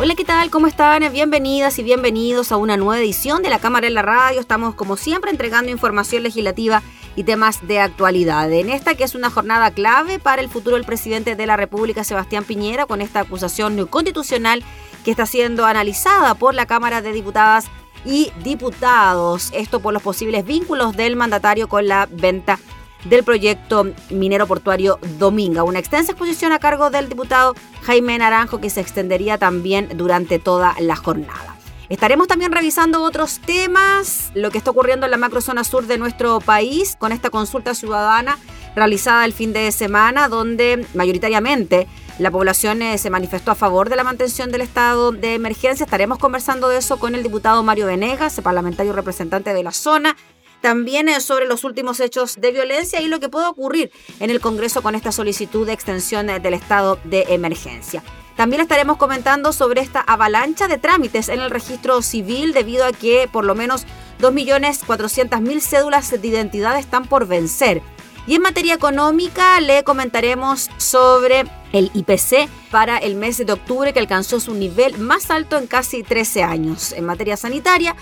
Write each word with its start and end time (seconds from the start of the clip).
Hola, 0.00 0.14
¿qué 0.14 0.24
tal? 0.24 0.48
¿Cómo 0.50 0.68
están? 0.68 1.02
Bienvenidas 1.12 1.76
y 1.80 1.82
bienvenidos 1.82 2.52
a 2.52 2.56
una 2.56 2.76
nueva 2.76 3.00
edición 3.00 3.42
de 3.42 3.50
la 3.50 3.58
Cámara 3.58 3.88
en 3.88 3.94
la 3.94 4.02
Radio. 4.02 4.38
Estamos, 4.38 4.76
como 4.76 4.96
siempre, 4.96 5.32
entregando 5.32 5.72
información 5.72 6.22
legislativa 6.22 6.84
y 7.16 7.24
temas 7.24 7.66
de 7.66 7.80
actualidad. 7.80 8.52
En 8.52 8.70
esta 8.70 8.94
que 8.94 9.02
es 9.02 9.16
una 9.16 9.28
jornada 9.28 9.72
clave 9.72 10.20
para 10.20 10.40
el 10.40 10.48
futuro 10.48 10.76
del 10.76 10.84
presidente 10.84 11.34
de 11.34 11.46
la 11.46 11.56
República, 11.56 12.04
Sebastián 12.04 12.44
Piñera, 12.44 12.86
con 12.86 13.00
esta 13.00 13.18
acusación 13.18 13.88
constitucional 13.88 14.62
que 15.04 15.10
está 15.10 15.26
siendo 15.26 15.66
analizada 15.66 16.36
por 16.36 16.54
la 16.54 16.66
Cámara 16.66 17.02
de 17.02 17.12
Diputadas 17.12 17.66
y 18.04 18.30
Diputados. 18.44 19.50
Esto 19.52 19.80
por 19.80 19.92
los 19.92 20.02
posibles 20.04 20.44
vínculos 20.44 20.96
del 20.96 21.16
mandatario 21.16 21.68
con 21.68 21.88
la 21.88 22.06
venta 22.08 22.60
del 23.04 23.24
proyecto 23.24 23.86
minero 24.10 24.46
portuario 24.46 24.98
Dominga. 25.18 25.62
Una 25.62 25.78
extensa 25.78 26.12
exposición 26.12 26.52
a 26.52 26.58
cargo 26.58 26.90
del 26.90 27.08
diputado 27.08 27.54
Jaime 27.82 28.18
Naranjo 28.18 28.60
que 28.60 28.70
se 28.70 28.80
extendería 28.80 29.38
también 29.38 29.88
durante 29.96 30.38
toda 30.38 30.74
la 30.80 30.96
jornada. 30.96 31.56
Estaremos 31.88 32.28
también 32.28 32.52
revisando 32.52 33.02
otros 33.02 33.40
temas, 33.40 34.30
lo 34.34 34.50
que 34.50 34.58
está 34.58 34.70
ocurriendo 34.70 35.06
en 35.06 35.10
la 35.10 35.16
macrozona 35.16 35.64
sur 35.64 35.86
de 35.86 35.96
nuestro 35.96 36.38
país 36.40 36.96
con 36.98 37.12
esta 37.12 37.30
consulta 37.30 37.74
ciudadana 37.74 38.38
realizada 38.76 39.24
el 39.24 39.32
fin 39.32 39.54
de 39.54 39.72
semana, 39.72 40.28
donde 40.28 40.86
mayoritariamente 40.94 41.86
la 42.18 42.30
población 42.30 42.82
eh, 42.82 42.98
se 42.98 43.10
manifestó 43.10 43.52
a 43.52 43.54
favor 43.54 43.88
de 43.88 43.96
la 43.96 44.04
mantención 44.04 44.50
del 44.50 44.60
estado 44.60 45.12
de 45.12 45.34
emergencia. 45.34 45.84
Estaremos 45.84 46.18
conversando 46.18 46.68
de 46.68 46.78
eso 46.78 46.98
con 46.98 47.14
el 47.14 47.22
diputado 47.22 47.62
Mario 47.62 47.86
Venegas, 47.86 48.38
parlamentario 48.42 48.92
representante 48.92 49.54
de 49.54 49.62
la 49.62 49.72
zona 49.72 50.16
también 50.60 51.08
eh, 51.08 51.20
sobre 51.20 51.46
los 51.46 51.64
últimos 51.64 52.00
hechos 52.00 52.36
de 52.40 52.52
violencia 52.52 53.00
y 53.00 53.08
lo 53.08 53.20
que 53.20 53.28
puede 53.28 53.46
ocurrir 53.46 53.90
en 54.20 54.30
el 54.30 54.40
Congreso 54.40 54.82
con 54.82 54.94
esta 54.94 55.12
solicitud 55.12 55.66
de 55.66 55.72
extensión 55.72 56.30
eh, 56.30 56.40
del 56.40 56.54
estado 56.54 56.98
de 57.04 57.26
emergencia. 57.28 58.02
También 58.36 58.62
estaremos 58.62 58.98
comentando 58.98 59.52
sobre 59.52 59.80
esta 59.80 60.00
avalancha 60.00 60.68
de 60.68 60.78
trámites 60.78 61.28
en 61.28 61.40
el 61.40 61.50
registro 61.50 62.02
civil 62.02 62.52
debido 62.52 62.84
a 62.84 62.92
que 62.92 63.28
por 63.32 63.44
lo 63.44 63.56
menos 63.56 63.84
2.400.000 64.20 65.60
cédulas 65.60 66.10
de 66.10 66.28
identidad 66.28 66.78
están 66.78 67.04
por 67.06 67.26
vencer. 67.26 67.82
Y 68.28 68.34
en 68.34 68.42
materia 68.42 68.74
económica 68.74 69.58
le 69.60 69.82
comentaremos 69.84 70.70
sobre 70.76 71.44
el 71.72 71.90
IPC 71.94 72.48
para 72.70 72.98
el 72.98 73.14
mes 73.14 73.38
de 73.38 73.50
octubre 73.50 73.92
que 73.92 74.00
alcanzó 74.00 74.38
su 74.38 74.54
nivel 74.54 74.98
más 74.98 75.30
alto 75.30 75.56
en 75.56 75.66
casi 75.66 76.02
13 76.02 76.42
años. 76.42 76.92
En 76.92 77.06
materia 77.06 77.36
sanitaria 77.36 77.96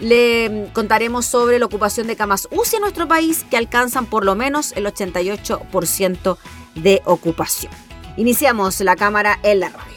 le 0.00 0.68
contaremos 0.72 1.26
sobre 1.26 1.58
la 1.58 1.66
ocupación 1.66 2.06
de 2.06 2.16
camas 2.16 2.48
UCI 2.50 2.76
en 2.76 2.82
nuestro 2.82 3.06
país 3.06 3.44
que 3.50 3.56
alcanzan 3.56 4.06
por 4.06 4.24
lo 4.24 4.34
menos 4.34 4.72
el 4.72 4.86
88% 4.86 6.36
de 6.74 7.02
ocupación. 7.04 7.72
Iniciamos 8.16 8.80
la 8.80 8.96
cámara 8.96 9.38
en 9.42 9.60
la 9.60 9.68
radio. 9.68 9.89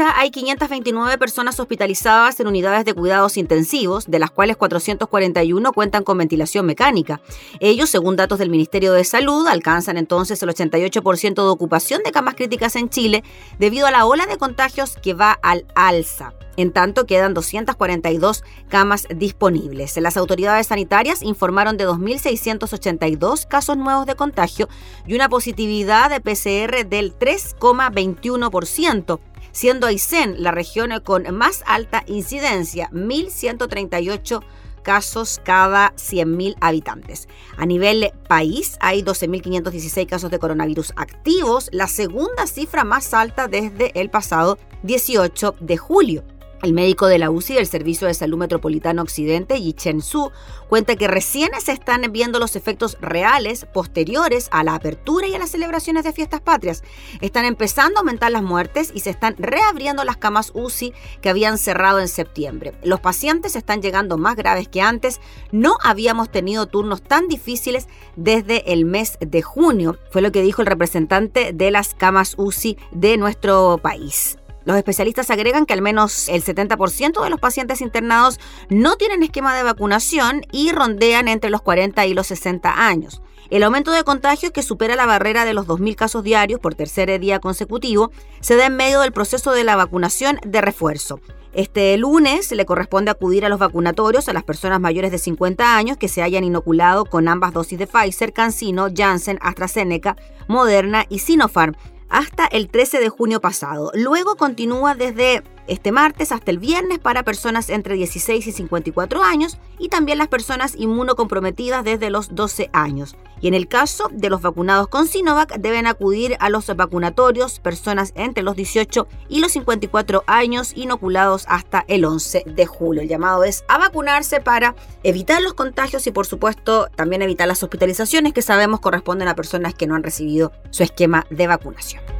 Hay 0.00 0.30
529 0.30 1.18
personas 1.18 1.58
hospitalizadas 1.60 2.38
en 2.40 2.46
unidades 2.46 2.84
de 2.84 2.94
cuidados 2.94 3.36
intensivos, 3.36 4.06
de 4.06 4.18
las 4.18 4.30
cuales 4.30 4.56
441 4.56 5.72
cuentan 5.72 6.04
con 6.04 6.18
ventilación 6.18 6.66
mecánica. 6.66 7.20
Ellos, 7.60 7.90
según 7.90 8.16
datos 8.16 8.38
del 8.38 8.50
Ministerio 8.50 8.92
de 8.92 9.04
Salud, 9.04 9.46
alcanzan 9.46 9.96
entonces 9.96 10.42
el 10.42 10.50
88% 10.50 11.34
de 11.34 11.48
ocupación 11.48 12.02
de 12.02 12.12
camas 12.12 12.34
críticas 12.34 12.76
en 12.76 12.88
Chile 12.88 13.24
debido 13.58 13.86
a 13.86 13.90
la 13.90 14.06
ola 14.06 14.26
de 14.26 14.38
contagios 14.38 14.96
que 14.96 15.14
va 15.14 15.38
al 15.42 15.66
alza. 15.74 16.34
En 16.58 16.72
tanto, 16.72 17.06
quedan 17.06 17.32
242 17.34 18.42
camas 18.68 19.06
disponibles. 19.14 19.96
Las 19.98 20.16
autoridades 20.16 20.66
sanitarias 20.66 21.22
informaron 21.22 21.76
de 21.76 21.86
2.682 21.86 23.46
casos 23.46 23.76
nuevos 23.76 24.06
de 24.06 24.16
contagio 24.16 24.68
y 25.06 25.14
una 25.14 25.28
positividad 25.28 26.10
de 26.10 26.20
PCR 26.20 26.84
del 26.84 27.16
3,21%, 27.16 29.20
siendo 29.52 29.86
Aysén 29.86 30.42
la 30.42 30.50
región 30.50 30.90
con 31.02 31.34
más 31.34 31.62
alta 31.66 32.04
incidencia, 32.06 32.88
1.138 32.92 34.42
casos 34.82 35.40
cada 35.44 35.92
100.000 35.96 36.56
habitantes. 36.60 37.28
A 37.56 37.66
nivel 37.66 38.10
país 38.26 38.78
hay 38.80 39.02
12.516 39.02 40.06
casos 40.06 40.30
de 40.30 40.38
coronavirus 40.38 40.92
activos, 40.96 41.68
la 41.72 41.88
segunda 41.88 42.46
cifra 42.46 42.84
más 42.84 43.12
alta 43.12 43.48
desde 43.48 43.92
el 44.00 44.08
pasado 44.08 44.58
18 44.84 45.56
de 45.60 45.76
julio. 45.76 46.24
El 46.62 46.72
médico 46.72 47.06
de 47.06 47.20
la 47.20 47.30
UCI 47.30 47.54
del 47.54 47.68
Servicio 47.68 48.08
de 48.08 48.14
Salud 48.14 48.36
Metropolitano 48.36 49.02
Occidente, 49.02 49.60
Yi 49.60 49.74
Chen 49.74 50.02
Su, 50.02 50.32
cuenta 50.68 50.96
que 50.96 51.06
recién 51.06 51.50
se 51.60 51.70
están 51.70 52.02
viendo 52.10 52.40
los 52.40 52.56
efectos 52.56 52.98
reales 53.00 53.64
posteriores 53.72 54.48
a 54.50 54.64
la 54.64 54.74
apertura 54.74 55.28
y 55.28 55.34
a 55.36 55.38
las 55.38 55.50
celebraciones 55.50 56.02
de 56.02 56.12
fiestas 56.12 56.40
patrias. 56.40 56.82
Están 57.20 57.44
empezando 57.44 57.98
a 57.98 58.00
aumentar 58.00 58.32
las 58.32 58.42
muertes 58.42 58.90
y 58.92 59.00
se 59.00 59.10
están 59.10 59.36
reabriendo 59.38 60.02
las 60.02 60.16
camas 60.16 60.50
UCI 60.52 60.92
que 61.20 61.28
habían 61.28 61.58
cerrado 61.58 62.00
en 62.00 62.08
septiembre. 62.08 62.74
Los 62.82 62.98
pacientes 62.98 63.54
están 63.54 63.80
llegando 63.80 64.18
más 64.18 64.34
graves 64.34 64.66
que 64.68 64.82
antes. 64.82 65.20
No 65.52 65.76
habíamos 65.80 66.28
tenido 66.28 66.66
turnos 66.66 67.02
tan 67.02 67.28
difíciles 67.28 67.86
desde 68.16 68.72
el 68.72 68.84
mes 68.84 69.16
de 69.20 69.42
junio, 69.42 69.96
fue 70.10 70.22
lo 70.22 70.32
que 70.32 70.42
dijo 70.42 70.62
el 70.62 70.66
representante 70.66 71.52
de 71.52 71.70
las 71.70 71.94
camas 71.94 72.34
UCI 72.36 72.78
de 72.90 73.16
nuestro 73.16 73.78
país. 73.80 74.37
Los 74.68 74.76
especialistas 74.76 75.30
agregan 75.30 75.64
que 75.64 75.72
al 75.72 75.80
menos 75.80 76.28
el 76.28 76.44
70% 76.44 77.24
de 77.24 77.30
los 77.30 77.40
pacientes 77.40 77.80
internados 77.80 78.38
no 78.68 78.96
tienen 78.96 79.22
esquema 79.22 79.56
de 79.56 79.62
vacunación 79.62 80.42
y 80.52 80.72
rondean 80.72 81.26
entre 81.26 81.48
los 81.48 81.62
40 81.62 82.04
y 82.04 82.12
los 82.12 82.26
60 82.26 82.86
años. 82.86 83.22
El 83.48 83.62
aumento 83.62 83.92
de 83.92 84.04
contagios 84.04 84.52
que 84.52 84.62
supera 84.62 84.94
la 84.94 85.06
barrera 85.06 85.46
de 85.46 85.54
los 85.54 85.66
2.000 85.66 85.94
casos 85.94 86.22
diarios 86.22 86.60
por 86.60 86.74
tercer 86.74 87.18
día 87.18 87.38
consecutivo 87.38 88.10
se 88.40 88.56
da 88.56 88.66
en 88.66 88.76
medio 88.76 89.00
del 89.00 89.12
proceso 89.12 89.52
de 89.52 89.64
la 89.64 89.74
vacunación 89.74 90.38
de 90.44 90.60
refuerzo. 90.60 91.18
Este 91.54 91.96
lunes 91.96 92.52
le 92.52 92.66
corresponde 92.66 93.10
acudir 93.10 93.46
a 93.46 93.48
los 93.48 93.58
vacunatorios 93.58 94.28
a 94.28 94.34
las 94.34 94.44
personas 94.44 94.80
mayores 94.80 95.10
de 95.10 95.16
50 95.16 95.78
años 95.78 95.96
que 95.96 96.08
se 96.08 96.20
hayan 96.20 96.44
inoculado 96.44 97.06
con 97.06 97.26
ambas 97.26 97.54
dosis 97.54 97.78
de 97.78 97.86
Pfizer, 97.86 98.34
CanSino, 98.34 98.88
Janssen, 98.94 99.38
AstraZeneca, 99.40 100.14
Moderna 100.46 101.06
y 101.08 101.20
Sinopharm 101.20 101.74
hasta 102.08 102.46
el 102.46 102.68
13 102.68 103.00
de 103.00 103.08
junio 103.08 103.40
pasado. 103.40 103.90
Luego 103.94 104.36
continúa 104.36 104.94
desde 104.94 105.42
este 105.68 105.92
martes 105.92 106.32
hasta 106.32 106.50
el 106.50 106.58
viernes 106.58 106.98
para 106.98 107.22
personas 107.22 107.70
entre 107.70 107.94
16 107.94 108.46
y 108.46 108.52
54 108.52 109.22
años 109.22 109.58
y 109.78 109.88
también 109.88 110.18
las 110.18 110.28
personas 110.28 110.74
inmunocomprometidas 110.76 111.84
desde 111.84 112.10
los 112.10 112.34
12 112.34 112.70
años. 112.72 113.16
Y 113.40 113.48
en 113.48 113.54
el 113.54 113.68
caso 113.68 114.08
de 114.10 114.30
los 114.30 114.42
vacunados 114.42 114.88
con 114.88 115.06
Sinovac 115.06 115.56
deben 115.58 115.86
acudir 115.86 116.36
a 116.40 116.50
los 116.50 116.66
vacunatorios 116.74 117.60
personas 117.60 118.12
entre 118.16 118.42
los 118.42 118.56
18 118.56 119.06
y 119.28 119.40
los 119.40 119.52
54 119.52 120.24
años 120.26 120.72
inoculados 120.74 121.44
hasta 121.48 121.84
el 121.86 122.04
11 122.04 122.44
de 122.46 122.66
julio. 122.66 123.02
El 123.02 123.08
llamado 123.08 123.44
es 123.44 123.64
a 123.68 123.78
vacunarse 123.78 124.40
para 124.40 124.74
evitar 125.02 125.40
los 125.40 125.54
contagios 125.54 126.06
y 126.06 126.10
por 126.10 126.26
supuesto 126.26 126.88
también 126.96 127.22
evitar 127.22 127.46
las 127.46 127.62
hospitalizaciones 127.62 128.32
que 128.32 128.42
sabemos 128.42 128.80
corresponden 128.80 129.28
a 129.28 129.36
personas 129.36 129.74
que 129.74 129.86
no 129.86 129.94
han 129.94 130.02
recibido 130.02 130.52
su 130.70 130.82
esquema 130.82 131.26
de 131.30 131.46
vacunación. 131.46 132.17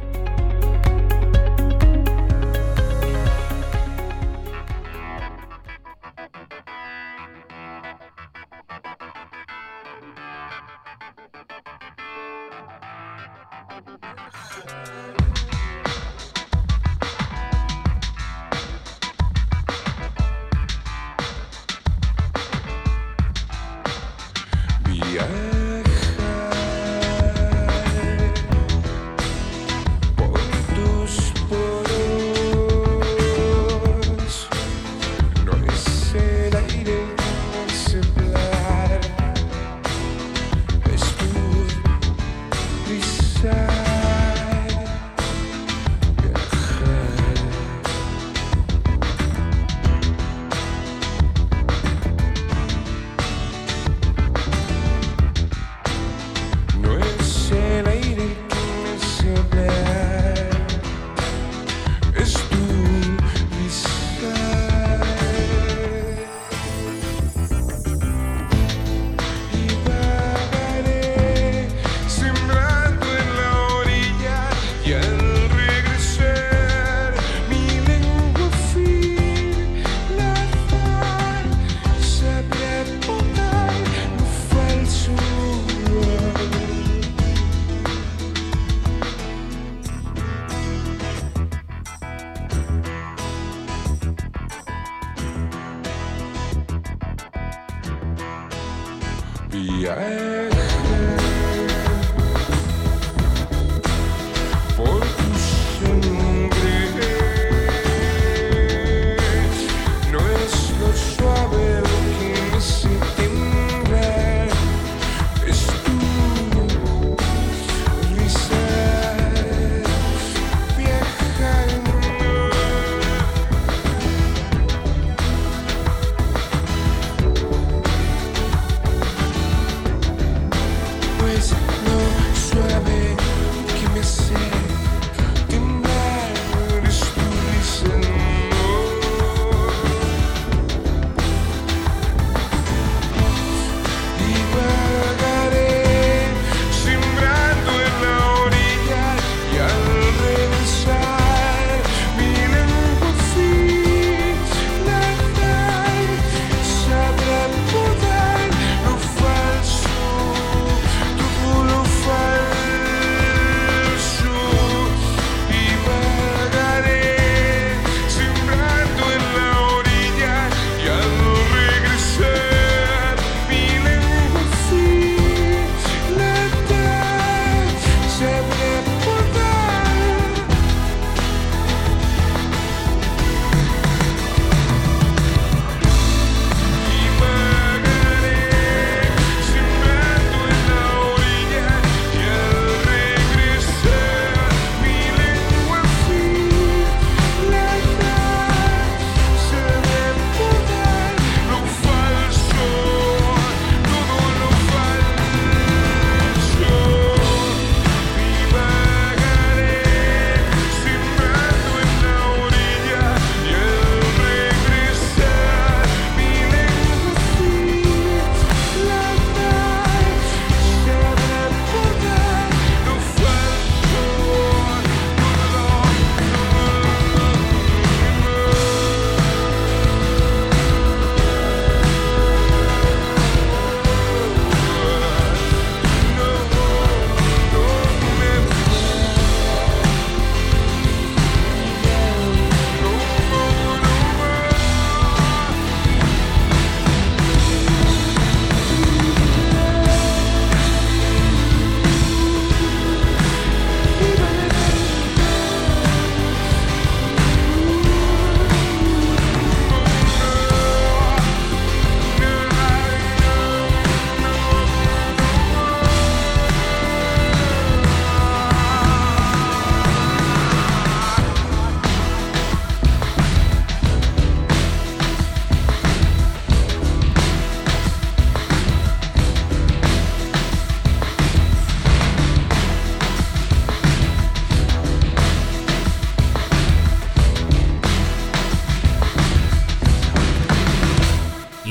be. 99.49 100.78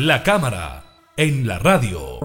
La 0.09 0.23
cámara 0.23 0.85
en 1.19 1.47
la 1.47 1.59
radio. 1.59 2.19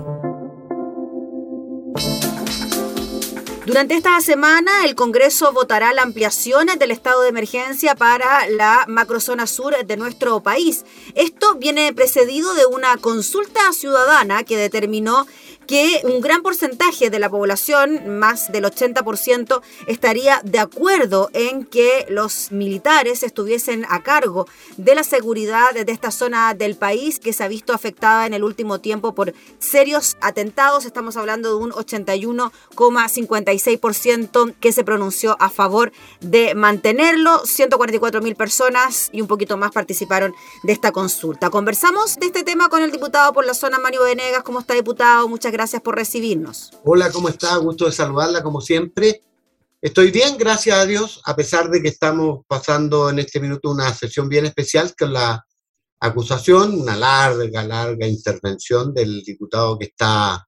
Durante 3.66 3.96
esta 3.96 4.22
semana, 4.22 4.86
el 4.86 4.96
Congreso 4.96 5.52
votará 5.52 5.92
la 5.92 6.04
ampliación 6.04 6.68
del 6.80 6.92
estado 6.92 7.24
de 7.24 7.28
emergencia 7.28 7.96
para 7.96 8.48
la 8.48 8.86
macrozona 8.88 9.48
sur 9.48 9.76
de 9.86 9.98
nuestro 9.98 10.42
país. 10.42 10.86
Esto 11.16 11.56
viene 11.56 11.92
precedido 11.92 12.54
de 12.54 12.66
una 12.66 12.96
consulta 12.96 13.60
ciudadana 13.74 14.46
que 14.46 14.56
determinó 14.56 15.28
que 15.68 16.02
un 16.04 16.22
gran 16.22 16.42
porcentaje 16.42 17.10
de 17.10 17.20
la 17.20 17.30
población, 17.30 18.20
más 18.20 18.52
del 18.52 18.66
80%, 18.66 19.62
estaría 19.88 20.42
de 20.44 20.60
acuerdo 20.60 21.30
en 21.34 21.66
que 21.66 22.06
los 22.10 22.52
militares 22.52 23.24
estuviesen 23.24 23.86
a 23.90 24.04
cargo 24.04 24.48
de 24.78 24.96
la 24.96 25.04
seguridad 25.04 25.74
de 25.74 25.92
esta 25.92 26.12
zona 26.12 26.54
del 26.54 26.76
país 26.76 27.20
que 27.20 27.34
se 27.34 27.44
ha 27.44 27.48
visto 27.48 27.74
afectada 27.74 28.26
en 28.26 28.34
el 28.34 28.44
último 28.44 28.80
tiempo 28.80 29.14
por 29.16 29.34
serios 29.60 30.18
atentados. 30.22 30.86
Estamos 30.86 31.18
hablando 31.18 31.50
de 31.50 31.56
un 31.56 31.72
81,56% 31.72 34.54
que 34.60 34.72
se 34.72 34.84
pronunció 34.84 35.36
a 35.40 35.50
favor 35.50 35.92
de 36.22 36.54
mantenerlo. 36.56 37.46
144 37.46 38.22
mil 38.22 38.36
personas 38.36 39.10
y 39.12 39.22
un 39.22 39.28
poquito 39.28 39.58
más 39.58 39.72
participaron 39.72 40.34
de 40.64 40.74
esta 40.74 40.92
consulta. 40.92 41.50
Conversamos 41.50 42.16
de 42.18 42.28
este 42.28 42.44
tema 42.44 42.70
con 42.70 42.84
el 42.84 42.92
diputado 42.92 43.34
por 43.34 43.46
la 43.46 43.54
zona 43.54 43.80
Mario 43.80 44.04
Venegas. 44.04 44.44
¿Cómo 44.44 44.60
está, 44.60 44.74
diputado? 44.74 45.28
Muchas 45.28 45.52
gracias 45.54 45.84
por 45.84 45.96
recibirnos. 45.96 46.72
Hola, 46.84 47.12
¿cómo 47.12 47.30
está? 47.30 47.56
Gusto 47.58 47.86
de 47.86 47.92
saludarla 47.92 48.42
como 48.42 48.60
siempre. 48.60 49.22
Estoy 49.80 50.10
bien, 50.10 50.36
gracias 50.38 50.76
a 50.76 50.86
Dios, 50.86 51.22
a 51.26 51.36
pesar 51.36 51.70
de 51.70 51.80
que 51.80 51.90
estamos 51.90 52.44
pasando 52.48 53.10
en 53.12 53.20
este 53.20 53.40
minuto 53.40 53.70
una 53.70 53.94
sesión 53.94 54.28
bien 54.28 54.48
especial 54.48 54.96
con 54.98 55.14
la 55.14 55.46
acusación, 56.00 56.82
una 56.82 56.96
larga, 56.96 57.64
larga 57.64 58.08
intervención 58.08 58.94
del 58.94 59.22
diputado 59.22 59.78
que 59.78 59.86
está 59.86 60.44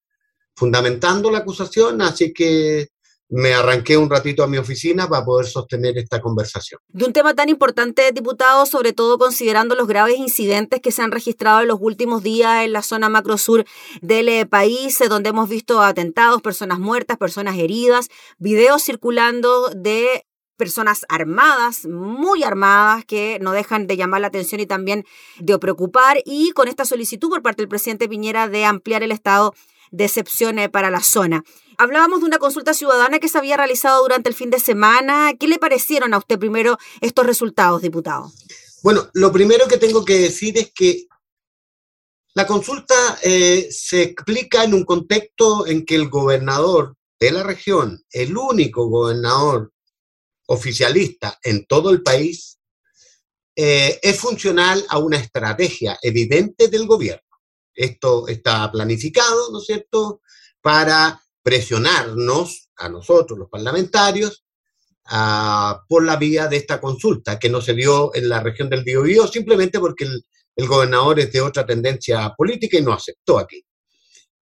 fundamentando 0.56 1.30
la 1.30 1.40
acusación, 1.40 2.02
así 2.02 2.34
que 2.34 2.88
me 3.29 3.53
arranqué 3.53 3.98
un 3.98 4.10
ratito 4.10 4.44
a 4.44 4.48
mi 4.48 4.58
oficina 4.58 5.08
para 5.08 5.25
poder 5.25 5.48
sostener 5.48 5.98
esta 5.98 6.22
conversación. 6.22 6.79
De 6.89 7.05
un 7.05 7.13
tema 7.13 7.34
tan 7.34 7.50
importante, 7.50 8.12
diputado, 8.12 8.65
sobre 8.65 8.94
todo 8.94 9.17
considerando 9.17 9.75
los 9.75 9.88
graves 9.88 10.17
incidentes 10.17 10.79
que 10.79 10.91
se 10.91 11.01
han 11.01 11.12
registrado 11.12 11.62
en 11.62 11.67
los 11.67 11.79
últimos 11.82 12.22
días 12.24 12.63
en 12.63 12.74
la 12.74 12.84
zona 12.84 13.10
macrosur 13.10 13.65
del 14.01 14.29
eh, 14.29 14.46
país, 14.46 15.01
eh, 15.01 15.08
donde 15.08 15.29
hemos 15.29 15.50
visto 15.50 15.82
atentados, 15.82 16.41
personas 16.41 16.79
muertas, 16.79 17.17
personas 17.17 17.58
heridas, 17.58 18.10
videos 18.38 18.84
circulando 18.84 19.70
de 19.70 20.25
personas 20.55 21.05
armadas, 21.10 21.86
muy 21.86 22.44
armadas, 22.44 23.03
que 23.05 23.39
no 23.41 23.51
dejan 23.51 23.88
de 23.88 23.98
llamar 23.98 24.22
la 24.22 24.27
atención 24.27 24.62
y 24.62 24.65
también 24.65 25.03
de 25.39 25.60
preocupar, 25.60 26.20
y 26.25 26.51
con 26.51 26.70
esta 26.70 26.86
solicitud 26.86 27.29
por 27.29 27.41
parte 27.41 27.62
del 27.62 27.67
presidente 27.67 28.08
Piñera 28.08 28.48
de 28.48 28.63
ampliar 28.63 29.03
el 29.03 29.12
estado 29.12 29.53
de 29.91 30.05
excepción 30.05 30.55
para 30.72 30.89
la 30.89 31.01
zona. 31.01 31.44
Hablábamos 31.77 32.22
de 32.22 32.27
una 32.27 32.38
consulta 32.38 32.74
ciudadana 32.74 33.20
que 33.20 33.29
se 33.29 33.38
había 33.38 33.58
realizado 33.58 34.01
durante 34.01 34.29
el 34.29 34.36
fin 34.36 34.50
de 34.50 34.60
semana. 34.60 35.34
¿Qué 35.39 35.48
le 35.48 35.60
parecieron 35.60 36.13
a 36.13 36.17
usted 36.17 36.39
primero 36.39 36.77
estos 37.01 37.25
resultados, 37.25 37.82
diputado? 37.82 38.32
Bueno, 38.84 39.10
lo 39.13 39.32
primero 39.32 39.67
que 39.67 39.77
tengo 39.77 40.05
que 40.05 40.20
decir 40.20 40.58
es 40.58 40.72
que 40.74 41.08
la 42.34 42.46
consulta 42.46 43.17
eh, 43.24 43.70
se 43.72 44.03
explica 44.03 44.63
en 44.63 44.74
un 44.74 44.84
contexto 44.84 45.65
en 45.65 45.86
que 45.86 45.96
el 45.96 46.10
gobernador 46.10 46.96
de 47.20 47.32
la 47.32 47.44
región, 47.44 48.03
el 48.12 48.38
único 48.38 48.88
gobernador 48.88 49.72
oficialista 50.48 51.39
en 51.41 51.65
todo 51.65 51.89
el 51.89 52.03
país, 52.03 52.60
eh, 53.55 54.00
es 54.03 54.20
funcional 54.20 54.86
a 54.89 54.98
una 54.98 55.17
estrategia 55.17 55.98
evidente 56.01 56.67
del 56.67 56.86
gobierno. 56.86 57.24
Esto 57.74 58.27
está 58.27 58.72
planificado, 58.72 59.51
¿no 59.51 59.60
es 59.60 59.65
cierto?, 59.65 60.22
para 60.62 61.22
presionarnos 61.46 62.72
a 62.75 62.90
nosotros, 62.90 63.38
los 63.38 63.50
parlamentarios, 63.52 64.44
por 65.88 66.04
la 66.04 66.16
vía 66.16 66.48
de 66.48 66.58
esta 66.58 66.82
consulta, 66.82 67.38
que 67.38 67.50
no 67.50 67.62
se 67.62 67.75
dio 67.75 68.10
en 68.16 68.28
la 68.28 68.40
región 68.40 68.68
del 68.68 68.84
Biobío, 68.84 69.28
simplemente 69.28 69.80
porque 69.80 70.06
el, 70.06 70.25
el 70.56 70.68
gobernador 70.68 71.20
es 71.20 71.32
de 71.32 71.42
otra 71.42 71.64
tendencia 71.64 72.34
política 72.36 72.80
y 72.80 72.82
no 72.82 72.94
aceptó 72.94 73.38
aquí. 73.38 73.64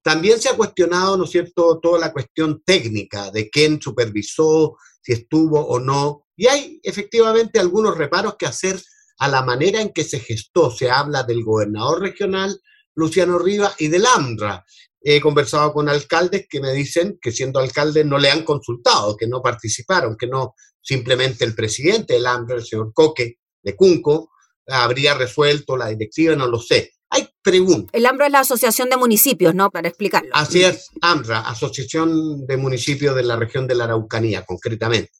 También 0.01 0.41
se 0.41 0.50
ha 0.50 0.58
cuestionado, 0.58 1.15
¿no 1.15 1.24
es 1.24 1.29
cierto?, 1.29 1.79
toda 1.82 2.00
la 2.00 2.12
cuestión 2.12 2.62
técnica 2.65 3.32
de 3.32 3.50
quién 3.50 3.82
supervisó, 3.82 4.75
si 5.01 5.13
estuvo 5.13 5.65
o 5.65 5.79
no. 5.79 6.25
Y 6.36 6.48
hay 6.48 6.82
efectivamente 6.84 7.62
algunos 7.62 7.98
reparos 7.98 8.36
que 8.38 8.46
hacer 8.46 8.77
a 9.20 9.29
la 9.29 9.41
manera 9.41 9.82
en 9.82 9.94
que 9.94 10.03
se 10.03 10.20
gestó. 10.20 10.70
Se 10.70 10.91
habla 10.91 11.24
del 11.24 11.46
gobernador 11.46 12.01
regional, 12.01 12.62
Luciano 12.94 13.39
Riva, 13.39 13.74
y 13.79 13.88
del 13.88 14.06
AMRA, 14.06 14.65
he 15.01 15.22
conversado 15.22 15.74
con 15.74 15.88
alcaldes 15.89 16.48
que 16.50 16.60
me 16.60 16.74
dicen 16.74 17.18
que 17.22 17.32
siendo 17.32 17.60
alcaldes 17.60 18.06
no 18.06 18.18
le 18.18 18.29
han 18.29 18.44
consultado, 18.44 19.15
que 19.15 19.27
no 19.27 19.41
participaron, 19.41 20.18
que 20.18 20.27
no 20.27 20.56
simplemente 20.82 21.46
el 21.46 21.56
presidente 21.56 22.13
del 22.13 22.27
AMBRA, 22.27 22.58
el 22.58 22.65
señor 22.65 22.91
Coque 22.94 23.39
de 23.62 23.75
Cunco, 23.75 24.32
habría 24.68 25.13
resuelto 25.13 25.77
la 25.77 25.88
directiva, 25.88 26.36
no 26.36 26.48
lo 26.48 26.60
sé. 26.60 26.94
Hay 27.12 27.27
preguntas. 27.41 27.89
El 27.94 28.06
AMBRA 28.06 28.27
es 28.27 28.32
la 28.32 28.39
Asociación 28.41 28.89
de 28.89 28.98
Municipios, 28.98 29.56
¿no? 29.56 29.72
Para 29.72 29.88
explicarlo. 29.88 30.29
Así 30.34 30.63
es, 30.63 30.89
AMRA, 31.01 31.39
Asociación 31.39 32.46
de 32.46 32.58
Municipios 32.58 33.15
de 33.15 33.24
la 33.24 33.36
región 33.36 33.68
de 33.68 33.75
la 33.75 33.86
Araucanía, 33.86 34.46
concretamente. 34.46 35.12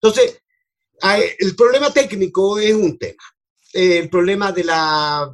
Entonces, 0.00 0.40
el 1.38 1.54
problema 1.54 1.92
técnico 1.92 2.58
es 2.58 2.72
un 2.72 2.98
tema. 2.98 3.22
El 3.72 4.08
problema 4.08 4.52
de 4.52 4.64
la 4.64 5.30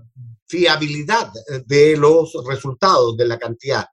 fiabilidad 0.48 1.30
de 1.64 1.96
los 1.96 2.32
resultados, 2.44 3.16
de 3.16 3.26
la 3.26 3.38
cantidad. 3.38 3.86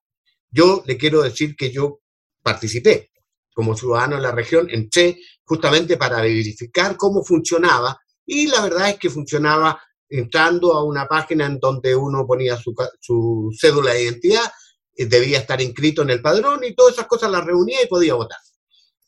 Yo 0.49 0.83
le 0.85 0.97
quiero 0.97 1.21
decir 1.21 1.55
que 1.55 1.71
yo 1.71 1.99
participé 2.41 3.11
como 3.53 3.75
ciudadano 3.75 4.17
en 4.17 4.21
la 4.21 4.31
región, 4.31 4.67
entré 4.69 5.17
justamente 5.43 5.97
para 5.97 6.21
verificar 6.21 6.95
cómo 6.95 7.23
funcionaba 7.23 7.99
y 8.25 8.47
la 8.47 8.61
verdad 8.61 8.89
es 8.89 8.97
que 8.97 9.09
funcionaba 9.09 9.81
entrando 10.09 10.73
a 10.73 10.83
una 10.83 11.07
página 11.07 11.45
en 11.45 11.59
donde 11.59 11.95
uno 11.95 12.25
ponía 12.25 12.55
su, 12.55 12.75
su 12.99 13.49
cédula 13.59 13.93
de 13.93 14.03
identidad, 14.03 14.51
eh, 14.95 15.05
debía 15.05 15.39
estar 15.39 15.61
inscrito 15.61 16.01
en 16.01 16.11
el 16.11 16.21
padrón 16.21 16.63
y 16.63 16.75
todas 16.75 16.93
esas 16.93 17.07
cosas 17.07 17.31
las 17.31 17.45
reunía 17.45 17.81
y 17.83 17.87
podía 17.87 18.13
votar. 18.13 18.37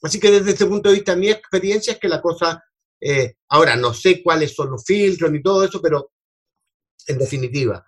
Así 0.02 0.20
que 0.20 0.32
desde 0.32 0.52
ese 0.52 0.66
punto 0.66 0.90
de 0.90 0.96
vista 0.96 1.16
mi 1.16 1.30
experiencia 1.30 1.94
es 1.94 2.00
que 2.00 2.08
la 2.08 2.22
cosa, 2.22 2.64
eh, 3.02 3.36
ahora 3.50 3.76
no 3.76 3.94
sé 3.94 4.24
cuáles 4.24 4.56
son 4.56 4.72
los 4.72 4.84
filtros 4.86 5.32
ni 5.32 5.42
todo 5.42 5.64
eso, 5.64 5.82
pero 5.82 6.12
en 7.08 7.18
definitiva. 7.18 7.86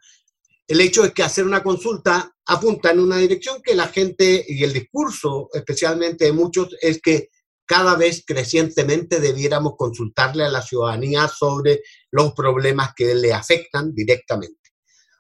El 0.72 0.80
hecho 0.80 1.04
es 1.04 1.12
que 1.12 1.22
hacer 1.22 1.46
una 1.46 1.62
consulta 1.62 2.34
apunta 2.46 2.92
en 2.92 3.02
una 3.02 3.18
dirección 3.18 3.62
que 3.62 3.76
la 3.76 3.90
gente 3.90 4.46
y 4.48 4.64
el 4.64 4.72
discurso, 4.72 5.50
especialmente 5.52 6.24
de 6.24 6.32
muchos, 6.32 6.70
es 6.80 7.02
que 7.02 7.28
cada 7.66 7.98
vez 7.98 8.24
crecientemente 8.26 9.20
debiéramos 9.20 9.74
consultarle 9.78 10.46
a 10.46 10.50
la 10.50 10.62
ciudadanía 10.62 11.28
sobre 11.28 11.82
los 12.12 12.32
problemas 12.32 12.92
que 12.96 13.14
le 13.14 13.34
afectan 13.34 13.94
directamente. 13.94 14.72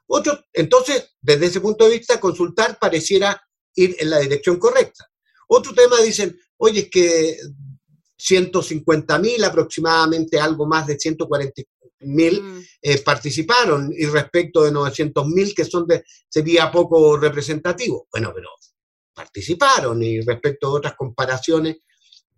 Otro, 0.08 0.40
entonces, 0.54 1.16
desde 1.20 1.48
ese 1.48 1.60
punto 1.60 1.84
de 1.84 1.98
vista, 1.98 2.18
consultar 2.18 2.80
pareciera 2.80 3.46
ir 3.76 3.98
en 4.00 4.10
la 4.10 4.20
dirección 4.20 4.58
correcta. 4.58 5.06
Otro 5.50 5.74
tema 5.74 6.00
dicen, 6.00 6.40
oye, 6.60 6.80
es 6.80 6.90
que 6.90 7.38
150 8.16 9.20
mil 9.20 9.44
aproximadamente, 9.44 10.40
algo 10.40 10.66
más 10.66 10.88
de 10.88 10.98
140, 10.98 11.62
mil 12.04 12.42
mm. 12.42 12.66
eh, 12.82 12.98
participaron 13.00 13.94
y 13.96 14.06
respecto 14.06 14.64
de 14.64 14.72
900 14.72 15.28
mil 15.28 15.54
que 15.54 15.66
son 15.66 15.88
de, 15.88 16.04
sería 16.30 16.72
poco 16.72 17.18
representativo. 17.18 18.08
Bueno, 18.12 18.32
pero 18.34 18.50
participaron 19.14 20.02
y 20.04 20.22
respecto 20.22 20.68
a 20.68 20.72
otras 20.72 20.96
comparaciones. 20.96 21.78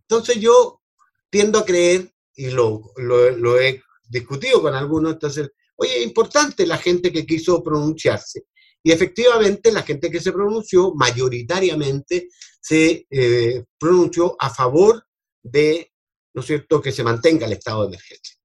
Entonces 0.01 0.37
yo 0.39 0.81
tiendo 1.29 1.59
a 1.59 1.65
creer, 1.65 2.11
y 2.35 2.51
lo, 2.51 2.91
lo, 2.97 3.59
he 3.59 3.81
discutido 4.07 4.61
con 4.61 4.75
algunos, 4.75 5.13
entonces, 5.13 5.49
oye, 5.75 5.97
es 5.97 6.03
importante 6.03 6.65
la 6.67 6.77
gente 6.77 7.11
que 7.11 7.25
quiso 7.25 7.63
pronunciarse. 7.63 8.45
Y 8.83 8.91
efectivamente 8.91 9.71
la 9.71 9.83
gente 9.83 10.11
que 10.11 10.19
se 10.19 10.31
pronunció 10.31 10.93
mayoritariamente 10.93 12.29
se 12.59 13.07
eh, 13.09 13.63
pronunció 13.79 14.35
a 14.39 14.49
favor 14.49 15.03
de, 15.41 15.91
¿no 16.33 16.41
es 16.41 16.47
cierto?, 16.47 16.81
que 16.81 16.91
se 16.91 17.03
mantenga 17.03 17.45
el 17.45 17.53
estado 17.53 17.81
de 17.81 17.87
emergencia 17.87 18.42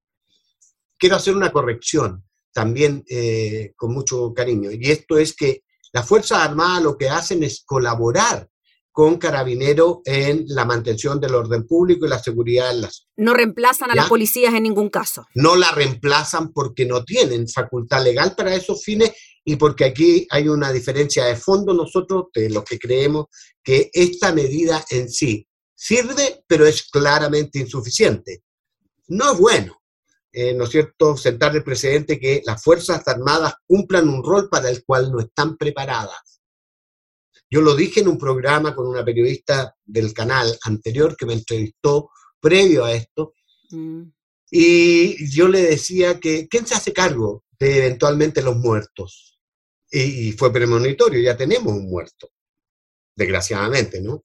quiero 0.99 1.15
hacer 1.15 1.35
una 1.35 1.51
corrección 1.51 2.23
también 2.51 3.03
eh, 3.09 3.73
con 3.75 3.93
mucho 3.93 4.33
cariño, 4.33 4.69
y 4.71 4.91
esto 4.91 5.17
es 5.17 5.35
que 5.35 5.63
las 5.91 6.07
Fuerzas 6.07 6.39
Armadas 6.39 6.83
lo 6.83 6.97
que 6.97 7.09
hacen 7.09 7.41
es 7.43 7.63
colaborar 7.65 8.47
con 8.91 9.17
Carabinero 9.17 10.01
en 10.03 10.43
la 10.47 10.65
mantención 10.65 11.19
del 11.19 11.35
orden 11.35 11.65
público 11.65 12.05
y 12.05 12.09
la 12.09 12.19
seguridad 12.19 12.71
en 12.71 12.81
las... 12.81 13.07
No 13.15 13.33
reemplazan 13.33 13.91
a 13.91 13.95
las 13.95 14.09
policías 14.09 14.53
en 14.53 14.63
ningún 14.63 14.89
caso. 14.89 15.25
No 15.35 15.55
la 15.55 15.71
reemplazan 15.71 16.51
porque 16.51 16.85
no 16.85 17.05
tienen 17.05 17.47
facultad 17.47 18.03
legal 18.03 18.35
para 18.35 18.53
esos 18.53 18.83
fines 18.83 19.13
y 19.45 19.55
porque 19.55 19.85
aquí 19.85 20.27
hay 20.29 20.49
una 20.49 20.71
diferencia 20.71 21.25
de 21.25 21.35
fondo 21.35 21.73
nosotros 21.73 22.25
de 22.33 22.49
lo 22.49 22.63
que 22.63 22.77
creemos 22.77 23.27
que 23.63 23.89
esta 23.93 24.33
medida 24.33 24.83
en 24.89 25.09
sí 25.09 25.47
sirve, 25.73 26.43
pero 26.45 26.65
es 26.65 26.89
claramente 26.89 27.59
insuficiente. 27.59 28.43
No 29.07 29.31
es 29.31 29.39
bueno 29.39 29.78
eh, 30.31 30.53
¿no 30.53 30.65
es 30.65 30.69
cierto?, 30.69 31.17
sentar 31.17 31.55
el 31.55 31.63
precedente 31.63 32.19
que 32.19 32.41
las 32.45 32.63
Fuerzas 32.63 33.07
Armadas 33.07 33.55
cumplan 33.65 34.07
un 34.09 34.23
rol 34.23 34.47
para 34.49 34.69
el 34.69 34.83
cual 34.83 35.11
no 35.11 35.19
están 35.19 35.57
preparadas. 35.57 36.41
Yo 37.49 37.61
lo 37.61 37.75
dije 37.75 38.01
en 38.01 38.09
un 38.09 38.17
programa 38.17 38.75
con 38.75 38.87
una 38.87 39.03
periodista 39.03 39.75
del 39.83 40.13
canal 40.13 40.55
anterior 40.63 41.17
que 41.17 41.25
me 41.25 41.33
entrevistó 41.33 42.11
previo 42.39 42.85
a 42.85 42.93
esto, 42.93 43.33
mm. 43.71 44.03
y 44.51 45.29
yo 45.31 45.47
le 45.47 45.63
decía 45.63 46.19
que, 46.19 46.47
¿quién 46.47 46.67
se 46.67 46.75
hace 46.75 46.93
cargo 46.93 47.43
de 47.59 47.79
eventualmente 47.79 48.43
los 48.43 48.55
muertos? 48.55 49.39
Y, 49.89 50.29
y 50.29 50.31
fue 50.33 50.53
premonitorio, 50.53 51.19
ya 51.19 51.35
tenemos 51.35 51.73
un 51.73 51.89
muerto, 51.89 52.29
desgraciadamente, 53.15 53.99
¿no? 53.99 54.23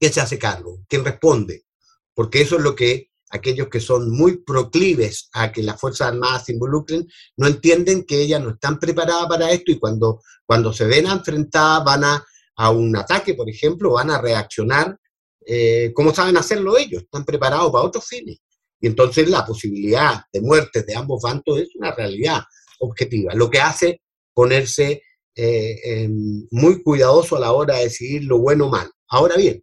¿Quién 0.00 0.12
se 0.12 0.20
hace 0.20 0.38
cargo? 0.38 0.82
¿Quién 0.88 1.04
responde? 1.04 1.64
Porque 2.12 2.40
eso 2.40 2.56
es 2.56 2.62
lo 2.62 2.74
que 2.74 3.09
aquellos 3.30 3.68
que 3.68 3.80
son 3.80 4.10
muy 4.10 4.38
proclives 4.38 5.28
a 5.32 5.50
que 5.52 5.62
las 5.62 5.80
Fuerzas 5.80 6.08
Armadas 6.08 6.46
se 6.46 6.52
involucren, 6.52 7.06
no 7.36 7.46
entienden 7.46 8.04
que 8.04 8.20
ellas 8.20 8.42
no 8.42 8.50
están 8.50 8.78
preparadas 8.78 9.26
para 9.26 9.50
esto 9.50 9.70
y 9.72 9.78
cuando, 9.78 10.20
cuando 10.44 10.72
se 10.72 10.86
ven 10.86 11.06
enfrentadas 11.06 11.84
van 11.84 12.04
a, 12.04 12.26
a 12.56 12.70
un 12.70 12.96
ataque, 12.96 13.34
por 13.34 13.48
ejemplo, 13.48 13.92
van 13.92 14.10
a 14.10 14.20
reaccionar 14.20 14.98
eh, 15.46 15.92
como 15.94 16.14
saben 16.14 16.36
hacerlo 16.36 16.76
ellos, 16.76 17.02
están 17.02 17.24
preparados 17.24 17.72
para 17.72 17.84
otros 17.84 18.06
fines. 18.06 18.38
Y 18.80 18.86
entonces 18.86 19.28
la 19.28 19.44
posibilidad 19.44 20.22
de 20.32 20.40
muertes 20.40 20.86
de 20.86 20.94
ambos 20.94 21.22
bandos 21.22 21.58
es 21.58 21.74
una 21.74 21.92
realidad 21.92 22.42
objetiva, 22.78 23.34
lo 23.34 23.50
que 23.50 23.60
hace 23.60 24.00
ponerse 24.32 25.02
eh, 25.34 26.08
muy 26.50 26.82
cuidadoso 26.82 27.36
a 27.36 27.40
la 27.40 27.52
hora 27.52 27.76
de 27.76 27.84
decidir 27.84 28.24
lo 28.24 28.38
bueno 28.38 28.66
o 28.66 28.70
malo. 28.70 28.90
Ahora 29.08 29.36
bien, 29.36 29.62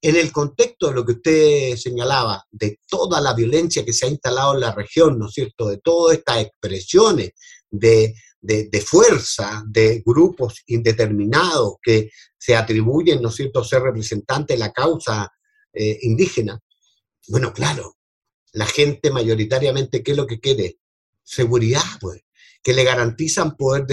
en 0.00 0.16
el 0.16 0.30
contexto 0.30 0.88
de 0.88 0.94
lo 0.94 1.04
que 1.04 1.12
usted 1.12 1.76
señalaba, 1.76 2.44
de 2.50 2.78
toda 2.88 3.20
la 3.20 3.34
violencia 3.34 3.84
que 3.84 3.92
se 3.92 4.06
ha 4.06 4.10
instalado 4.10 4.54
en 4.54 4.60
la 4.60 4.72
región, 4.72 5.18
¿no 5.18 5.28
es 5.28 5.34
cierto?, 5.34 5.68
de 5.68 5.78
todas 5.78 6.18
estas 6.18 6.42
expresiones 6.42 7.30
de, 7.70 8.14
fuerza 8.84 9.64
de 9.66 10.02
grupos 10.04 10.62
indeterminados 10.66 11.76
que 11.82 12.10
se 12.38 12.54
atribuyen, 12.54 13.22
¿no 13.22 13.30
es 13.30 13.34
cierto?, 13.36 13.64
ser 13.64 13.82
representantes 13.82 14.56
de 14.56 14.60
la 14.60 14.72
causa 14.72 15.30
eh, 15.72 15.98
indígena. 16.02 16.60
Bueno, 17.28 17.52
claro, 17.52 17.96
la 18.52 18.66
gente 18.66 19.10
mayoritariamente, 19.10 20.02
¿qué 20.02 20.12
es 20.12 20.16
lo 20.16 20.26
que 20.26 20.40
quiere? 20.40 20.78
Seguridad, 21.22 21.82
pues 22.00 22.25
que 22.66 22.74
le 22.74 22.82
garantizan 22.82 23.56
poder, 23.56 23.86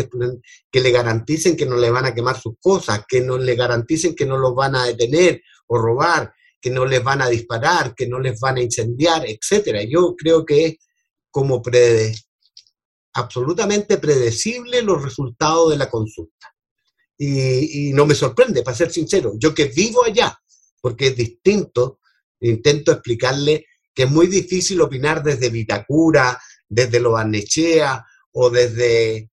que 0.72 0.80
le 0.80 0.90
garanticen 0.90 1.56
que 1.56 1.68
no 1.68 1.78
le 1.78 1.92
van 1.92 2.08
a 2.08 2.16
quemar 2.16 2.42
sus 2.42 2.56
cosas, 2.60 3.04
que 3.08 3.22
no 3.22 3.38
le 3.38 3.54
garanticen 3.54 4.16
que 4.16 4.26
no 4.26 4.36
los 4.36 4.56
van 4.56 4.76
a 4.76 4.86
detener 4.86 5.44
o 5.68 5.78
robar, 5.78 6.34
que 6.60 6.72
no 6.72 6.84
les 6.84 7.04
van 7.04 7.22
a 7.22 7.30
disparar, 7.30 7.94
que 7.94 8.08
no 8.08 8.20
les 8.20 8.40
van 8.40 8.58
a 8.58 8.64
incendiar, 8.64 9.28
etcétera. 9.28 9.84
Yo 9.84 10.16
creo 10.16 10.44
que 10.44 10.66
es 10.66 10.78
como 11.30 11.62
absolutamente 13.14 14.00
predecible 14.00 14.82
los 14.82 15.04
resultados 15.04 15.70
de 15.70 15.78
la 15.78 15.88
consulta. 15.88 16.52
Y, 17.16 17.90
y, 17.90 17.94
no 17.94 18.08
me 18.08 18.16
sorprende, 18.16 18.64
para 18.64 18.76
ser 18.76 18.92
sincero, 18.92 19.34
yo 19.38 19.54
que 19.54 19.66
vivo 19.66 20.04
allá, 20.04 20.36
porque 20.82 21.10
es 21.10 21.16
distinto, 21.16 22.00
intento 22.40 22.92
explicarle 22.92 23.68
que 23.94 24.06
es 24.06 24.10
muy 24.10 24.26
difícil 24.26 24.82
opinar 24.82 25.22
desde 25.22 25.52
Vitacura, 25.52 26.42
desde 26.68 27.00
Lobarnechea 27.00 28.04
o 28.34 28.50
desde 28.50 29.30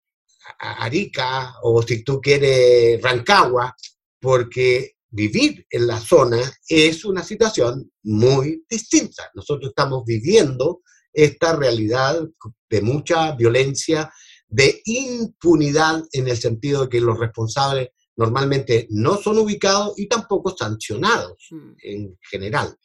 Arica 0.59 1.55
o 1.63 1.83
si 1.83 2.03
tú 2.03 2.21
quieres 2.21 3.01
Rancagua, 3.03 3.75
porque 4.21 4.97
vivir 5.11 5.67
en 5.71 5.87
la 5.87 5.99
zona 5.99 6.41
es 6.69 7.05
una 7.05 7.23
situación 7.23 7.91
muy 8.05 8.65
distinta. 8.69 9.31
Nosotros 9.35 9.71
estamos 9.71 10.05
viviendo 10.05 10.83
esta 11.13 11.57
realidad 11.57 12.23
de 12.69 12.83
mucha 12.83 13.33
violencia, 13.33 14.13
de 14.47 14.81
impunidad 14.85 16.03
en 16.13 16.29
el 16.29 16.37
sentido 16.37 16.83
de 16.83 16.89
que 16.89 17.01
los 17.01 17.19
responsables 17.19 17.89
normalmente 18.17 18.87
no 18.91 19.17
son 19.17 19.39
ubicados 19.39 19.99
y 19.99 20.07
tampoco 20.07 20.55
sancionados 20.57 21.49
mm. 21.51 21.73
en 21.83 22.19
general. 22.31 22.77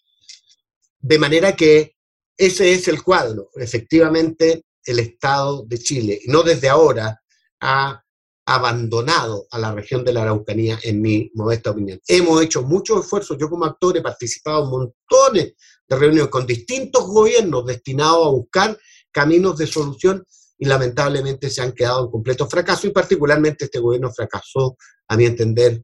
De 1.00 1.20
manera 1.20 1.56
que 1.56 1.96
ese 2.38 2.74
es 2.74 2.88
el 2.88 3.04
cuadro. 3.04 3.50
Efectivamente, 3.56 4.66
el 4.86 5.00
Estado 5.00 5.66
de 5.66 5.80
Chile, 5.80 6.22
no 6.28 6.44
desde 6.44 6.70
ahora, 6.70 7.22
ha 7.62 8.02
abandonado 8.46 9.48
a 9.50 9.58
la 9.58 9.74
región 9.74 10.04
de 10.04 10.14
la 10.14 10.22
Araucanía, 10.22 10.80
en 10.84 11.02
mi 11.02 11.32
modesta 11.34 11.72
opinión. 11.72 12.00
Hemos 12.08 12.42
hecho 12.44 12.62
muchos 12.62 13.04
esfuerzos, 13.04 13.38
yo 13.40 13.50
como 13.50 13.66
actor 13.66 13.98
he 13.98 14.02
participado 14.02 14.64
en 14.64 14.70
montones 14.70 15.54
de 15.88 15.96
reuniones 15.96 16.30
con 16.30 16.46
distintos 16.46 17.08
gobiernos 17.08 17.66
destinados 17.66 18.28
a 18.28 18.30
buscar 18.30 18.78
caminos 19.12 19.58
de 19.58 19.66
solución 19.66 20.24
y 20.58 20.66
lamentablemente 20.66 21.50
se 21.50 21.62
han 21.62 21.72
quedado 21.72 22.06
en 22.06 22.12
completo 22.12 22.48
fracaso 22.48 22.88
y 22.88 22.92
particularmente 22.92 23.66
este 23.66 23.80
gobierno 23.80 24.12
fracasó, 24.14 24.78
a 25.08 25.18
mi 25.18 25.26
entender, 25.26 25.82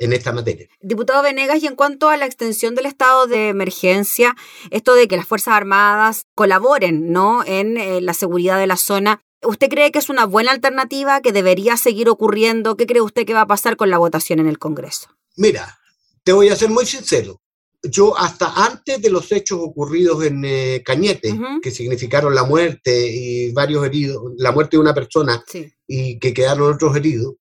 en 0.00 0.14
esta 0.14 0.32
materia. 0.32 0.66
Diputado 0.80 1.22
Venegas, 1.22 1.62
y 1.62 1.66
en 1.66 1.76
cuanto 1.76 2.08
a 2.08 2.16
la 2.16 2.26
extensión 2.26 2.74
del 2.74 2.86
estado 2.86 3.26
de 3.26 3.50
emergencia, 3.50 4.34
esto 4.70 4.94
de 4.94 5.06
que 5.06 5.16
las 5.16 5.26
Fuerzas 5.26 5.54
Armadas 5.54 6.26
colaboren 6.34 7.12
¿no? 7.12 7.44
en 7.44 7.76
eh, 7.76 8.00
la 8.00 8.14
seguridad 8.14 8.58
de 8.58 8.66
la 8.66 8.78
zona, 8.78 9.22
¿usted 9.42 9.68
cree 9.68 9.92
que 9.92 9.98
es 9.98 10.08
una 10.08 10.24
buena 10.24 10.52
alternativa, 10.52 11.20
que 11.20 11.32
debería 11.32 11.76
seguir 11.76 12.08
ocurriendo? 12.08 12.76
¿Qué 12.76 12.86
cree 12.86 13.02
usted 13.02 13.26
que 13.26 13.34
va 13.34 13.42
a 13.42 13.46
pasar 13.46 13.76
con 13.76 13.90
la 13.90 13.98
votación 13.98 14.38
en 14.38 14.48
el 14.48 14.58
Congreso? 14.58 15.10
Mira, 15.36 15.78
te 16.24 16.32
voy 16.32 16.48
a 16.48 16.56
ser 16.56 16.70
muy 16.70 16.86
sincero. 16.86 17.40
Yo 17.82 18.16
hasta 18.18 18.52
antes 18.66 19.00
de 19.00 19.10
los 19.10 19.30
hechos 19.32 19.58
ocurridos 19.60 20.24
en 20.24 20.44
eh, 20.44 20.82
Cañete, 20.84 21.38
que 21.62 21.70
significaron 21.70 22.34
la 22.34 22.44
muerte 22.44 23.06
y 23.10 23.52
varios 23.52 23.84
heridos, 23.84 24.32
la 24.36 24.52
muerte 24.52 24.76
de 24.76 24.82
una 24.82 24.94
persona 24.94 25.42
y 25.86 26.18
que 26.18 26.34
quedaron 26.34 26.74
otros 26.74 26.94
heridos, 26.94 27.36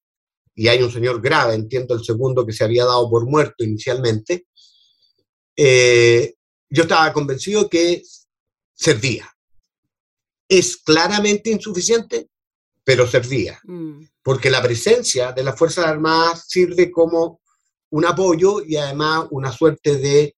y 0.60 0.68
hay 0.68 0.84
un 0.84 0.92
señor 0.92 1.22
grave, 1.22 1.54
entiendo 1.54 1.96
el 1.96 2.04
segundo 2.04 2.46
que 2.46 2.52
se 2.52 2.66
había 2.66 2.84
dado 2.84 3.10
por 3.10 3.26
muerto 3.26 3.64
inicialmente, 3.64 4.48
eh, 5.56 6.34
yo 6.70 6.84
estaba 6.84 7.14
convencido 7.14 7.70
que 7.70 8.04
servía. 8.74 9.34
Es 10.50 10.76
claramente 10.76 11.50
insuficiente, 11.50 12.28
pero 12.84 13.08
servía, 13.08 13.58
mm. 13.64 14.04
porque 14.22 14.50
la 14.50 14.62
presencia 14.62 15.32
de 15.32 15.46
las 15.46 15.58
Fuerzas 15.58 15.86
Armadas 15.86 16.44
sirve 16.50 16.92
como 16.92 17.40
un 17.92 18.06
apoyo 18.06 18.62
y 18.62 18.76
además 18.76 19.28
una 19.32 19.54
suerte 19.54 19.96
de 19.96 20.36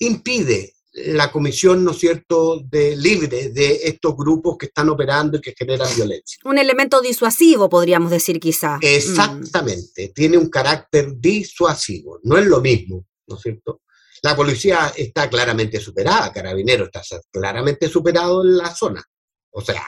impide 0.00 0.74
la 0.96 1.30
comisión, 1.30 1.84
¿no 1.84 1.90
es 1.90 1.98
cierto?, 1.98 2.60
de 2.64 2.96
libre 2.96 3.50
de 3.50 3.80
estos 3.84 4.16
grupos 4.16 4.56
que 4.56 4.66
están 4.66 4.88
operando 4.88 5.36
y 5.36 5.40
que 5.42 5.54
generan 5.56 5.94
violencia. 5.94 6.38
Un 6.44 6.56
elemento 6.56 7.02
disuasivo, 7.02 7.68
podríamos 7.68 8.10
decir 8.10 8.40
quizá. 8.40 8.78
Exactamente, 8.80 10.08
tiene 10.14 10.38
un 10.38 10.48
carácter 10.48 11.12
disuasivo, 11.18 12.20
no 12.22 12.38
es 12.38 12.46
lo 12.46 12.60
mismo, 12.60 13.06
¿no 13.26 13.36
es 13.36 13.42
cierto? 13.42 13.82
La 14.22 14.34
policía 14.34 14.92
está 14.96 15.28
claramente 15.28 15.78
superada, 15.80 16.32
Carabinero 16.32 16.86
está 16.86 17.02
claramente 17.30 17.88
superado 17.88 18.42
en 18.42 18.56
la 18.56 18.74
zona, 18.74 19.04
o 19.50 19.60
sea, 19.60 19.86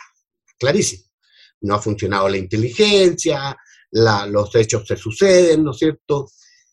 clarísimo. 0.58 1.04
No 1.62 1.74
ha 1.74 1.82
funcionado 1.82 2.28
la 2.28 2.36
inteligencia, 2.36 3.56
los 3.90 4.54
hechos 4.54 4.86
se 4.86 4.96
suceden, 4.96 5.64
¿no 5.64 5.70
es 5.70 5.78
cierto? 5.78 6.28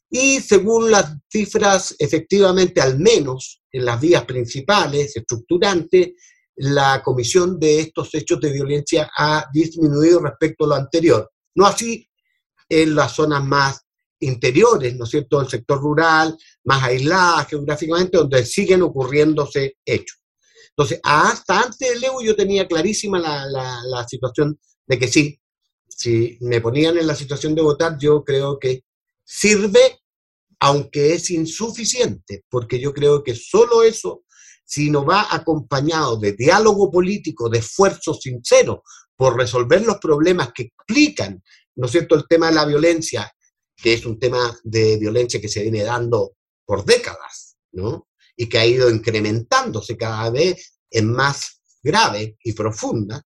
Y 0.09 0.41
según 0.41 0.91
las 0.91 1.15
cifras, 1.31 1.95
efectivamente, 1.97 2.81
al 2.81 2.99
menos 2.99 3.63
en 3.75 3.83
las 3.83 3.99
vías 3.99 4.23
principales, 4.23 5.17
estructurantes, 5.17 6.13
la 6.55 7.03
comisión 7.03 7.59
de 7.59 7.81
estos 7.81 8.13
hechos 8.15 8.39
de 8.39 8.53
violencia 8.53 9.11
ha 9.17 9.45
disminuido 9.51 10.21
respecto 10.21 10.63
a 10.63 10.67
lo 10.69 10.75
anterior. 10.75 11.29
No 11.55 11.65
así 11.65 12.09
en 12.69 12.95
las 12.95 13.13
zonas 13.13 13.43
más 13.43 13.81
interiores, 14.19 14.95
¿no 14.95 15.03
es 15.03 15.09
cierto?, 15.09 15.39
del 15.39 15.49
sector 15.49 15.81
rural, 15.81 16.37
más 16.63 16.83
aisladas 16.83 17.49
geográficamente, 17.49 18.17
donde 18.17 18.45
siguen 18.45 18.81
ocurriéndose 18.81 19.75
hechos. 19.83 20.21
Entonces, 20.69 21.01
hasta 21.03 21.59
antes 21.63 21.77
del 21.77 22.03
EU 22.05 22.21
yo 22.21 22.33
tenía 22.33 22.67
clarísima 22.67 23.19
la, 23.19 23.45
la 23.45 24.07
situación 24.07 24.57
de 24.87 24.97
que 24.97 25.09
sí, 25.09 25.37
si 25.85 26.37
me 26.39 26.61
ponían 26.61 26.97
en 26.97 27.07
la 27.07 27.15
situación 27.15 27.53
de 27.55 27.61
votar, 27.61 27.97
yo 27.97 28.23
creo 28.23 28.57
que 28.57 28.85
sirve, 29.21 29.99
aunque 30.65 31.13
es 31.13 31.29
insuficiente, 31.29 32.43
porque 32.49 32.79
yo 32.79 32.91
creo 32.91 33.23
que 33.23 33.35
solo 33.35 33.83
eso, 33.83 34.23
si 34.65 34.89
no 34.89 35.05
va 35.05 35.27
acompañado 35.29 36.17
de 36.17 36.31
diálogo 36.33 36.89
político, 36.89 37.49
de 37.49 37.59
esfuerzo 37.59 38.15
sincero 38.15 38.81
por 39.15 39.37
resolver 39.37 39.85
los 39.85 39.99
problemas 39.99 40.53
que 40.55 40.63
explican, 40.63 41.39
¿no 41.75 41.85
es 41.85 41.91
cierto?, 41.91 42.15
el 42.15 42.25
tema 42.27 42.47
de 42.47 42.55
la 42.55 42.65
violencia, 42.65 43.31
que 43.77 43.93
es 43.93 44.07
un 44.07 44.17
tema 44.17 44.59
de 44.63 44.97
violencia 44.97 45.39
que 45.39 45.49
se 45.49 45.61
viene 45.61 45.83
dando 45.83 46.31
por 46.65 46.83
décadas, 46.83 47.57
¿no? 47.73 48.07
Y 48.35 48.49
que 48.49 48.57
ha 48.57 48.65
ido 48.65 48.89
incrementándose 48.89 49.95
cada 49.95 50.31
vez 50.31 50.79
en 50.89 51.11
más 51.11 51.61
grave 51.83 52.39
y 52.43 52.53
profunda, 52.53 53.21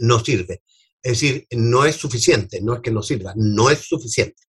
no 0.00 0.18
sirve. 0.18 0.64
Es 1.00 1.20
decir, 1.20 1.46
no 1.52 1.84
es 1.84 1.94
suficiente, 1.94 2.60
no 2.60 2.74
es 2.74 2.80
que 2.80 2.90
no 2.90 3.00
sirva, 3.00 3.32
no 3.36 3.70
es 3.70 3.78
suficiente. 3.86 4.49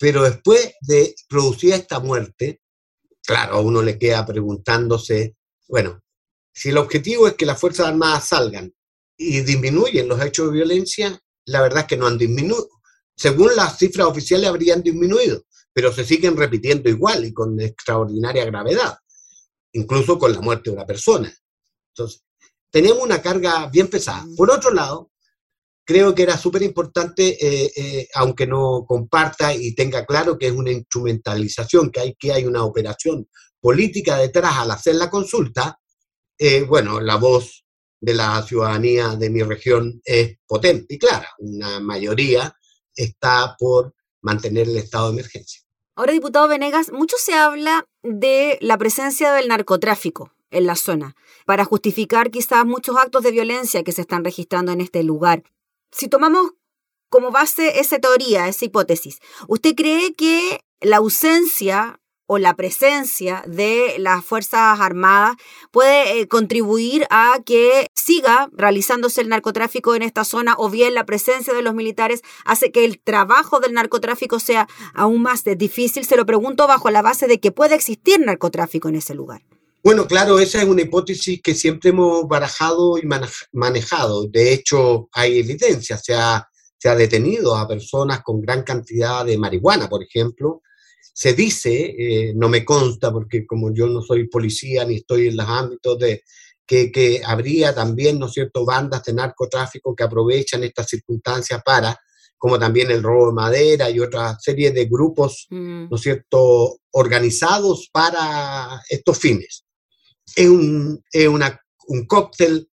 Pero 0.00 0.22
después 0.22 0.76
de 0.80 1.14
producir 1.28 1.74
esta 1.74 2.00
muerte, 2.00 2.62
claro, 3.22 3.56
a 3.56 3.60
uno 3.60 3.82
le 3.82 3.98
queda 3.98 4.24
preguntándose, 4.24 5.36
bueno, 5.68 6.00
Si 6.52 6.70
el 6.70 6.78
objetivo 6.78 7.28
es 7.28 7.34
que 7.34 7.46
las 7.46 7.60
Fuerzas 7.60 7.86
Armadas 7.86 8.28
salgan 8.28 8.74
y 9.16 9.40
disminuyen 9.42 10.08
los 10.08 10.20
hechos 10.20 10.46
de 10.46 10.54
violencia, 10.54 11.22
la 11.44 11.62
verdad 11.62 11.80
es 11.80 11.86
que 11.86 11.96
no 11.96 12.06
han 12.06 12.18
disminuido. 12.18 12.68
Según 13.14 13.54
las 13.54 13.78
cifras 13.78 14.08
oficiales 14.08 14.48
habrían 14.48 14.82
disminuido, 14.82 15.44
pero 15.72 15.92
se 15.92 16.04
siguen 16.04 16.36
repitiendo 16.36 16.88
igual 16.88 17.24
y 17.24 17.32
con 17.32 17.60
extraordinaria 17.60 18.44
gravedad, 18.46 18.98
incluso 19.72 20.18
con 20.18 20.32
la 20.32 20.40
muerte 20.40 20.70
de 20.70 20.76
una 20.76 20.86
persona. 20.86 21.32
Entonces, 21.94 22.24
tenemos 22.70 23.02
una 23.02 23.22
carga 23.22 23.68
bien 23.68 23.88
pesada. 23.88 24.26
Por 24.36 24.50
otro 24.50 24.72
lado, 24.72 25.09
creo 25.90 26.14
que 26.14 26.22
era 26.22 26.38
súper 26.38 26.62
importante, 26.62 27.36
eh, 27.44 27.72
eh, 27.74 28.08
aunque 28.14 28.46
no 28.46 28.84
comparta 28.86 29.52
y 29.52 29.74
tenga 29.74 30.06
claro 30.06 30.38
que 30.38 30.46
es 30.46 30.52
una 30.52 30.70
instrumentalización, 30.70 31.90
que 31.90 31.98
hay, 31.98 32.14
que 32.14 32.32
hay 32.32 32.44
una 32.44 32.62
operación 32.62 33.28
política 33.60 34.16
detrás 34.16 34.56
al 34.58 34.70
hacer 34.70 34.94
la 34.94 35.10
consulta, 35.10 35.80
eh, 36.38 36.62
bueno, 36.62 37.00
la 37.00 37.16
voz 37.16 37.64
de 38.00 38.14
la 38.14 38.40
ciudadanía 38.44 39.16
de 39.16 39.30
mi 39.30 39.42
región 39.42 40.00
es 40.04 40.38
potente 40.46 40.94
y 40.94 40.98
clara. 41.00 41.28
Una 41.40 41.80
mayoría 41.80 42.54
está 42.94 43.56
por 43.58 43.92
mantener 44.20 44.68
el 44.68 44.76
estado 44.76 45.08
de 45.08 45.14
emergencia. 45.14 45.60
Ahora, 45.96 46.12
diputado 46.12 46.46
Venegas, 46.46 46.92
mucho 46.92 47.16
se 47.18 47.34
habla 47.34 47.84
de 48.04 48.58
la 48.60 48.78
presencia 48.78 49.32
del 49.32 49.48
narcotráfico 49.48 50.30
en 50.52 50.66
la 50.66 50.76
zona, 50.76 51.16
para 51.46 51.64
justificar 51.64 52.30
quizás 52.30 52.64
muchos 52.64 52.96
actos 52.96 53.24
de 53.24 53.32
violencia 53.32 53.82
que 53.82 53.90
se 53.90 54.02
están 54.02 54.24
registrando 54.24 54.70
en 54.70 54.80
este 54.80 55.02
lugar. 55.02 55.42
Si 55.90 56.08
tomamos 56.08 56.52
como 57.08 57.30
base 57.30 57.80
esa 57.80 57.98
teoría, 57.98 58.48
esa 58.48 58.64
hipótesis, 58.64 59.18
¿usted 59.48 59.74
cree 59.74 60.14
que 60.14 60.60
la 60.80 60.98
ausencia 60.98 62.00
o 62.32 62.38
la 62.38 62.54
presencia 62.54 63.42
de 63.44 63.96
las 63.98 64.24
Fuerzas 64.24 64.78
Armadas 64.78 65.34
puede 65.72 66.20
eh, 66.20 66.28
contribuir 66.28 67.04
a 67.10 67.40
que 67.44 67.88
siga 67.92 68.48
realizándose 68.52 69.20
el 69.20 69.28
narcotráfico 69.28 69.96
en 69.96 70.02
esta 70.02 70.24
zona 70.24 70.54
o 70.56 70.70
bien 70.70 70.94
la 70.94 71.04
presencia 71.04 71.52
de 71.52 71.62
los 71.62 71.74
militares 71.74 72.22
hace 72.44 72.70
que 72.70 72.84
el 72.84 73.00
trabajo 73.00 73.58
del 73.58 73.72
narcotráfico 73.72 74.38
sea 74.38 74.68
aún 74.94 75.22
más 75.22 75.42
difícil? 75.42 76.04
Se 76.04 76.16
lo 76.16 76.24
pregunto 76.24 76.68
bajo 76.68 76.88
la 76.90 77.02
base 77.02 77.26
de 77.26 77.40
que 77.40 77.50
puede 77.50 77.74
existir 77.74 78.20
narcotráfico 78.20 78.88
en 78.88 78.94
ese 78.94 79.16
lugar. 79.16 79.42
Bueno, 79.82 80.06
claro, 80.06 80.38
esa 80.38 80.62
es 80.62 80.68
una 80.68 80.82
hipótesis 80.82 81.40
que 81.42 81.54
siempre 81.54 81.90
hemos 81.90 82.28
barajado 82.28 82.98
y 82.98 83.02
manejado. 83.52 84.26
De 84.26 84.52
hecho, 84.52 85.08
hay 85.12 85.38
evidencia. 85.38 85.96
Se 85.96 86.14
ha, 86.14 86.46
se 86.76 86.88
ha 86.88 86.94
detenido 86.94 87.56
a 87.56 87.66
personas 87.66 88.22
con 88.22 88.40
gran 88.40 88.62
cantidad 88.62 89.24
de 89.24 89.38
marihuana, 89.38 89.88
por 89.88 90.02
ejemplo, 90.02 90.62
se 91.12 91.34
dice, 91.34 91.94
eh, 91.98 92.32
no 92.34 92.48
me 92.48 92.64
consta 92.64 93.12
porque 93.12 93.46
como 93.46 93.74
yo 93.74 93.86
no 93.86 94.00
soy 94.00 94.28
policía 94.28 94.84
ni 94.84 94.96
estoy 94.96 95.28
en 95.28 95.36
los 95.36 95.46
ámbitos 95.46 95.98
de 95.98 96.22
que, 96.66 97.20
habría 97.24 97.74
también, 97.74 98.18
¿no 98.18 98.26
es 98.26 98.32
cierto?, 98.32 98.64
bandas 98.64 99.02
de 99.02 99.12
narcotráfico 99.12 99.94
que 99.94 100.04
aprovechan 100.04 100.62
estas 100.62 100.86
circunstancias 100.86 101.60
para, 101.64 101.98
como 102.38 102.58
también 102.58 102.90
el 102.92 103.02
robo 103.02 103.26
de 103.26 103.32
madera 103.32 103.90
y 103.90 103.98
otra 103.98 104.38
serie 104.38 104.70
de 104.70 104.84
grupos, 104.84 105.48
mm. 105.50 105.88
¿no 105.90 105.96
es 105.96 106.00
cierto?, 106.00 106.78
organizados 106.92 107.90
para 107.92 108.80
estos 108.88 109.18
fines. 109.18 109.64
Es 110.36 110.48
un, 110.48 111.02
es 111.12 111.28
una, 111.28 111.60
un 111.88 112.06
cóctel 112.06 112.70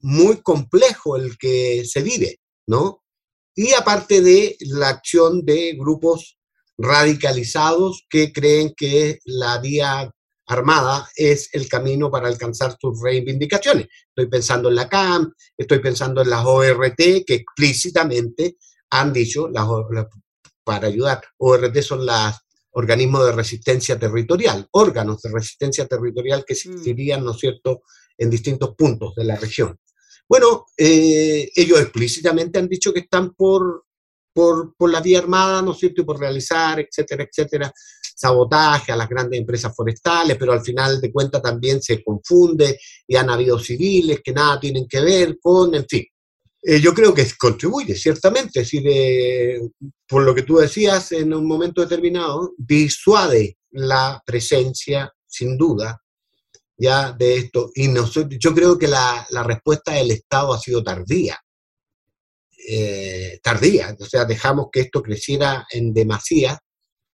muy 0.00 0.42
complejo 0.42 1.16
el 1.16 1.38
que 1.38 1.84
se 1.84 2.02
vive, 2.02 2.40
¿no? 2.66 3.02
Y 3.54 3.72
aparte 3.72 4.20
de 4.20 4.56
la 4.60 4.88
acción 4.88 5.44
de 5.44 5.74
grupos 5.78 6.38
radicalizados 6.76 8.04
que 8.10 8.32
creen 8.32 8.74
que 8.76 9.20
la 9.24 9.58
vía 9.58 10.10
armada 10.46 11.08
es 11.16 11.48
el 11.52 11.68
camino 11.68 12.10
para 12.10 12.28
alcanzar 12.28 12.76
sus 12.80 13.00
reivindicaciones. 13.00 13.86
Estoy 14.08 14.28
pensando 14.28 14.68
en 14.68 14.74
la 14.74 14.88
CAM, 14.88 15.32
estoy 15.56 15.78
pensando 15.78 16.22
en 16.22 16.30
las 16.30 16.44
ORT 16.44 16.96
que 16.96 17.34
explícitamente 17.34 18.56
han 18.90 19.12
dicho, 19.12 19.48
las, 19.48 19.66
para 20.64 20.88
ayudar, 20.88 21.22
ORT 21.38 21.80
son 21.80 22.04
los 22.04 22.34
organismos 22.74 23.26
de 23.26 23.32
resistencia 23.32 23.98
territorial, 23.98 24.68
órganos 24.72 25.22
de 25.22 25.32
resistencia 25.32 25.86
territorial 25.86 26.44
que 26.46 26.54
mm. 26.54 26.56
existirían, 26.56 27.24
¿no 27.24 27.32
es 27.32 27.38
cierto?, 27.38 27.82
en 28.16 28.30
distintos 28.30 28.74
puntos 28.76 29.14
de 29.14 29.24
la 29.24 29.36
región. 29.36 29.78
Bueno, 30.28 30.66
eh, 30.76 31.50
ellos 31.54 31.80
explícitamente 31.80 32.58
han 32.58 32.68
dicho 32.68 32.92
que 32.92 33.00
están 33.00 33.34
por 33.34 33.84
por, 34.34 34.74
por 34.76 34.90
la 34.90 35.00
vía 35.00 35.20
armada, 35.20 35.62
¿no 35.62 35.72
es 35.72 35.78
cierto?, 35.78 36.02
y 36.02 36.04
por 36.04 36.18
realizar, 36.18 36.80
etcétera, 36.80 37.24
etcétera, 37.24 37.72
sabotaje 38.16 38.92
a 38.92 38.96
las 38.96 39.08
grandes 39.08 39.40
empresas 39.40 39.74
forestales, 39.74 40.36
pero 40.36 40.52
al 40.52 40.60
final 40.60 41.00
de 41.00 41.12
cuentas 41.12 41.40
también 41.40 41.80
se 41.80 42.02
confunde 42.02 42.78
y 43.06 43.16
han 43.16 43.30
habido 43.30 43.58
civiles 43.58 44.20
que 44.22 44.32
nada 44.32 44.58
tienen 44.60 44.86
que 44.88 45.00
ver 45.00 45.38
con, 45.40 45.74
en 45.74 45.86
fin. 45.88 46.04
Eh, 46.66 46.80
yo 46.80 46.94
creo 46.94 47.12
que 47.12 47.26
contribuye, 47.36 47.94
ciertamente, 47.94 48.60
es 48.60 48.70
decir, 48.70 49.60
por 50.08 50.22
lo 50.22 50.34
que 50.34 50.42
tú 50.42 50.56
decías 50.56 51.12
en 51.12 51.34
un 51.34 51.46
momento 51.46 51.82
determinado, 51.82 52.54
disuade 52.56 53.58
la 53.72 54.22
presencia, 54.24 55.12
sin 55.26 55.58
duda, 55.58 56.00
ya 56.76 57.12
de 57.12 57.36
esto. 57.36 57.70
Y 57.74 57.88
no, 57.88 58.10
yo 58.10 58.54
creo 58.54 58.78
que 58.78 58.88
la, 58.88 59.26
la 59.30 59.42
respuesta 59.42 59.92
del 59.92 60.12
Estado 60.12 60.54
ha 60.54 60.58
sido 60.58 60.82
tardía. 60.82 61.38
Eh, 62.66 63.40
tardía, 63.42 63.94
o 63.98 64.06
sea, 64.06 64.24
dejamos 64.24 64.68
que 64.72 64.80
esto 64.80 65.02
creciera 65.02 65.66
en 65.70 65.92
demasía 65.92 66.58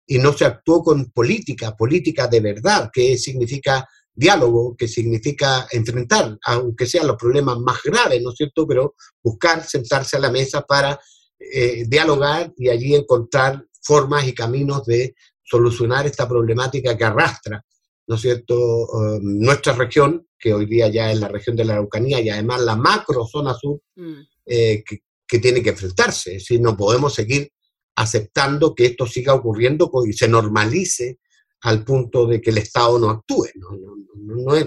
y 0.05 0.19
no 0.19 0.33
se 0.33 0.45
actuó 0.45 0.83
con 0.83 1.13
política, 1.13 1.77
política 1.77 2.27
de 2.27 2.41
verdad, 2.41 2.91
que 2.93 3.17
significa 3.17 3.87
diálogo, 4.17 4.75
que 4.77 4.89
significa 4.89 5.69
enfrentar, 5.71 6.39
aunque 6.45 6.87
sean 6.87 7.07
los 7.07 7.17
problemas 7.17 7.59
más 7.59 7.83
graves, 7.85 8.23
¿no 8.23 8.31
es 8.31 8.37
cierto?, 8.37 8.67
pero 8.67 8.95
buscar 9.23 9.65
sentarse 9.65 10.17
a 10.17 10.21
la 10.21 10.31
mesa 10.31 10.63
para 10.63 10.99
eh, 11.39 11.85
dialogar 11.87 12.53
y 12.57 12.71
allí 12.71 12.95
encontrar 12.95 13.65
formas 13.83 14.27
y 14.27 14.35
caminos 14.35 14.85
de 14.87 15.15
solucionar 15.45 16.07
esta 16.07 16.27
problemática 16.27 16.97
que 16.97 17.05
arrastra, 17.05 17.63
¿no 18.09 18.17
es 18.17 18.23
cierto?, 18.23 18.57
eh, 18.57 19.19
nuestra 19.21 19.75
región, 19.75 20.27
que 20.39 20.55
hoy 20.55 20.67
día 20.67 20.89
ya 20.89 21.13
es 21.13 21.21
la 21.21 21.29
región 21.29 21.55
de 21.55 21.65
la 21.65 21.75
Araucanía 21.75 22.21
y 22.21 22.31
además 22.31 22.63
la 22.63 22.77
macro 22.77 23.27
zona 23.27 23.55
sur, 23.55 23.81
mm. 23.97 24.23
que, 24.47 24.83
que 25.27 25.39
tiene 25.39 25.63
que 25.63 25.71
enfrentarse. 25.71 26.37
Es 26.37 26.51
no 26.61 26.77
podemos 26.77 27.15
seguir 27.15 27.51
aceptando 27.97 28.75
que 28.75 28.87
esto 28.87 29.07
siga 29.07 29.35
ocurriendo 29.35 29.91
y 30.07 30.13
se 30.13 30.29
normalice 30.29 31.19
al 31.67 31.83
punto 31.83 32.27
de 32.29 32.41
que 32.41 32.51
el 32.51 32.59
Estado 32.59 32.97
no 33.01 33.11
actúe. 33.11 33.49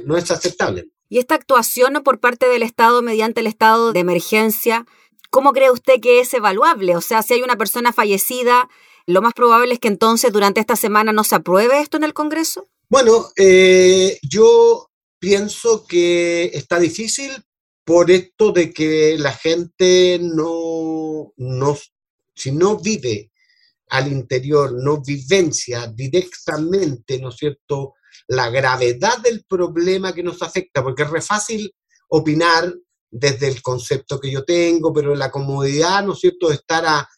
No, 0.06 0.18
es, 0.18 0.32
aceptable. 0.32 0.90
Y 1.08 1.20
esta 1.20 1.36
actuación 1.36 1.94
por 2.04 2.20
parte 2.20 2.50
del 2.50 2.62
Estado 2.62 3.02
mediante 3.02 3.40
el 3.40 3.48
estado 3.48 3.94
de 3.94 4.02
emergencia, 4.02 4.86
¿cómo 5.30 5.54
cree 5.54 5.72
usted 5.72 6.02
que 6.02 6.20
es 6.20 6.34
evaluable? 6.34 6.98
O 6.98 7.02
sea, 7.02 7.24
si 7.24 7.36
hay 7.36 7.42
una 7.42 7.56
persona 7.56 7.94
fallecida, 7.94 8.70
lo 9.06 9.22
más 9.22 9.34
probable 9.34 9.74
es 9.74 9.80
que 9.80 9.88
entonces 9.88 10.34
durante 10.34 10.60
esta 10.60 10.76
semana 10.76 11.14
no 11.14 11.24
se 11.24 11.36
apruebe 11.36 11.80
esto 11.80 11.96
en 11.96 12.04
el 12.04 12.14
Congreso. 12.14 12.68
Bueno, 12.90 13.30
eh, 13.38 14.20
yo 14.22 14.90
pienso 15.20 15.88
que 15.88 16.52
está 16.54 16.80
difícil 16.80 17.32
por 17.86 18.12
esto 18.12 18.52
de 18.52 18.74
que 18.74 19.16
la 19.18 19.32
gente 19.32 20.20
no, 20.22 21.32
no, 21.38 21.78
si 22.36 22.52
no 22.52 22.78
vive 22.78 23.32
al 23.90 24.12
interior, 24.12 24.74
no 24.74 25.02
vivencia 25.02 25.88
directamente, 25.88 27.20
¿no 27.20 27.30
es 27.30 27.36
cierto?, 27.36 27.96
la 28.28 28.50
gravedad 28.50 29.20
del 29.20 29.44
problema 29.46 30.14
que 30.14 30.24
nos 30.24 30.42
afecta, 30.42 30.84
porque 30.84 31.04
es 31.04 31.10
re 31.10 31.22
fácil 31.22 31.74
opinar 32.10 32.74
desde 33.10 33.48
el 33.48 33.62
concepto 33.62 34.20
que 34.20 34.30
yo 34.32 34.44
tengo, 34.46 34.94
pero 34.94 35.16
la 35.16 35.32
comodidad, 35.32 36.04
¿no 36.04 36.14
es 36.14 36.20
cierto?, 36.20 36.50
de 36.50 36.56
estar 36.56 36.86
a 36.86 37.10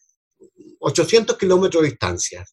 800 0.79 1.37
kilómetros 1.37 1.83
de 1.83 1.89
distancia, 1.89 2.45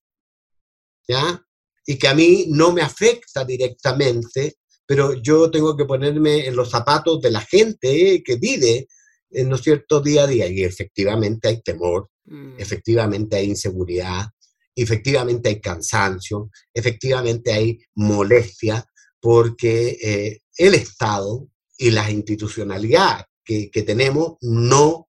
¿ya? 1.07 1.43
Y 1.87 1.97
que 1.97 2.09
a 2.09 2.15
mí 2.15 2.47
no 2.49 2.73
me 2.73 2.83
afecta 2.83 3.45
directamente, 3.45 4.57
pero 4.85 5.15
yo 5.15 5.51
tengo 5.51 5.77
que 5.77 5.85
ponerme 5.85 6.47
en 6.47 6.57
los 6.57 6.71
zapatos 6.71 7.21
de 7.21 7.31
la 7.31 7.41
gente 7.41 8.23
que 8.25 8.37
vive, 8.37 8.89
¿no 9.31 9.57
cierto?, 9.57 10.01
día 10.01 10.25
a 10.25 10.27
día. 10.27 10.49
Y 10.49 10.65
efectivamente 10.65 11.49
hay 11.49 11.63
temor, 11.63 12.11
mm. 12.29 12.55
efectivamente 12.59 13.37
hay 13.37 13.47
inseguridad, 13.47 14.27
efectivamente 14.75 15.49
hay 15.49 15.61
cansancio, 15.61 16.51
efectivamente 16.73 17.53
hay 17.53 17.79
molestia, 17.95 18.85
porque 19.21 19.99
eh, 20.03 20.41
el 20.57 20.75
Estado 20.75 21.49
y 21.77 21.91
la 21.91 22.11
institucionalidad 22.11 23.25
que, 23.45 23.71
que 23.71 23.83
tenemos 23.83 24.37
no 24.41 25.09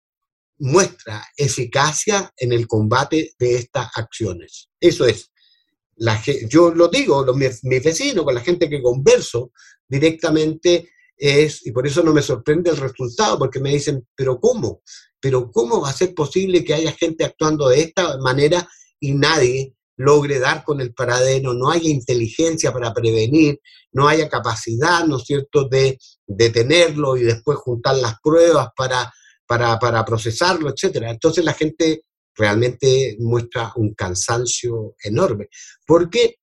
muestra 0.57 1.25
eficacia 1.37 2.31
en 2.35 2.51
el 2.51 2.67
combate 2.67 3.33
de 3.37 3.55
estas 3.55 3.89
acciones. 3.95 4.69
Eso 4.79 5.05
es 5.05 5.31
yo 6.47 6.73
lo 6.73 6.87
digo, 6.87 7.23
los, 7.23 7.35
mis, 7.35 7.61
vecinos, 7.61 8.23
con 8.23 8.35
la 8.35 8.41
gente 8.41 8.69
que 8.69 8.81
converso 8.81 9.51
directamente, 9.87 10.89
es, 11.17 11.65
y 11.65 11.71
por 11.71 11.85
eso 11.85 12.01
no 12.03 12.13
me 12.13 12.21
sorprende 12.21 12.69
el 12.69 12.77
resultado, 12.77 13.37
porque 13.37 13.59
me 13.59 13.71
dicen, 13.71 14.07
pero 14.15 14.39
¿cómo? 14.39 14.81
Pero 15.19 15.51
¿cómo 15.51 15.81
va 15.81 15.89
a 15.89 15.93
ser 15.93 16.13
posible 16.13 16.63
que 16.63 16.73
haya 16.73 16.91
gente 16.93 17.25
actuando 17.25 17.69
de 17.69 17.81
esta 17.81 18.17
manera 18.19 18.67
y 18.99 19.13
nadie, 19.13 19.73
logre 19.97 20.39
dar 20.39 20.63
con 20.63 20.79
el 20.79 20.93
paradero, 20.93 21.53
no 21.53 21.69
haya 21.69 21.89
inteligencia 21.89 22.71
para 22.71 22.93
prevenir, 22.93 23.59
no 23.91 24.07
haya 24.07 24.29
capacidad, 24.29 25.05
¿no 25.05 25.17
es 25.17 25.23
cierto?, 25.23 25.67
de 25.67 25.99
detenerlo 26.25 27.17
y 27.17 27.23
después 27.23 27.57
juntar 27.57 27.97
las 27.97 28.15
pruebas 28.23 28.69
para, 28.75 29.11
para, 29.45 29.77
para 29.77 30.05
procesarlo, 30.05 30.69
etcétera. 30.69 31.11
Entonces 31.11 31.43
la 31.43 31.53
gente 31.53 32.03
realmente 32.33 33.17
muestra 33.19 33.73
un 33.75 33.93
cansancio 33.93 34.95
enorme, 35.03 35.49
porque 35.85 36.37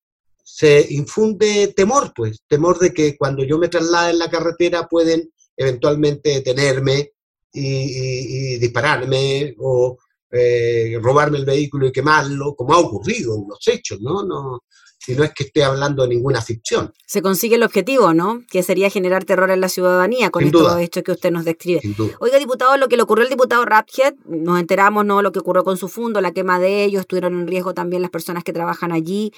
se 0.44 0.86
infunde 0.90 1.72
temor, 1.74 2.12
pues, 2.14 2.42
temor 2.46 2.78
de 2.78 2.92
que 2.92 3.16
cuando 3.16 3.42
yo 3.42 3.58
me 3.58 3.68
traslade 3.68 4.10
en 4.10 4.18
la 4.18 4.30
carretera 4.30 4.86
pueden 4.86 5.32
eventualmente 5.56 6.30
detenerme 6.30 7.12
y, 7.56 8.58
dispararme 8.58 9.54
o 9.58 9.98
eh, 10.30 10.98
robarme 11.00 11.38
el 11.38 11.44
vehículo 11.44 11.86
y 11.86 11.92
quemarlo, 11.92 12.54
como 12.54 12.74
ha 12.74 12.78
ocurrido 12.78 13.34
en 13.36 13.44
los 13.48 13.66
hechos, 13.68 14.00
¿no? 14.00 14.24
no 14.24 14.60
si 15.06 15.14
no 15.14 15.22
es 15.22 15.32
que 15.34 15.44
esté 15.44 15.62
hablando 15.62 16.02
de 16.02 16.08
ninguna 16.08 16.42
ficción. 16.42 16.92
Se 17.06 17.22
consigue 17.22 17.54
el 17.54 17.62
objetivo, 17.62 18.12
¿no? 18.12 18.42
Que 18.50 18.64
sería 18.64 18.90
generar 18.90 19.24
terror 19.24 19.52
en 19.52 19.60
la 19.60 19.68
ciudadanía 19.68 20.30
con 20.30 20.42
esto, 20.42 20.78
esto, 20.78 21.04
que 21.04 21.12
usted 21.12 21.30
nos 21.30 21.44
describe. 21.44 21.80
Oiga, 22.18 22.38
diputado, 22.38 22.76
lo 22.76 22.88
que 22.88 22.96
le 22.96 23.04
ocurrió 23.04 23.22
al 23.22 23.30
diputado 23.30 23.64
Raphead, 23.64 24.14
nos 24.24 24.58
enteramos, 24.58 25.04
¿no? 25.04 25.22
Lo 25.22 25.30
que 25.30 25.38
ocurrió 25.38 25.62
con 25.62 25.76
su 25.76 25.88
fondo, 25.88 26.20
la 26.20 26.32
quema 26.32 26.58
de 26.58 26.82
ellos, 26.82 27.02
estuvieron 27.02 27.38
en 27.38 27.46
riesgo 27.46 27.72
también 27.72 28.02
las 28.02 28.10
personas 28.10 28.42
que 28.42 28.52
trabajan 28.52 28.90
allí. 28.90 29.32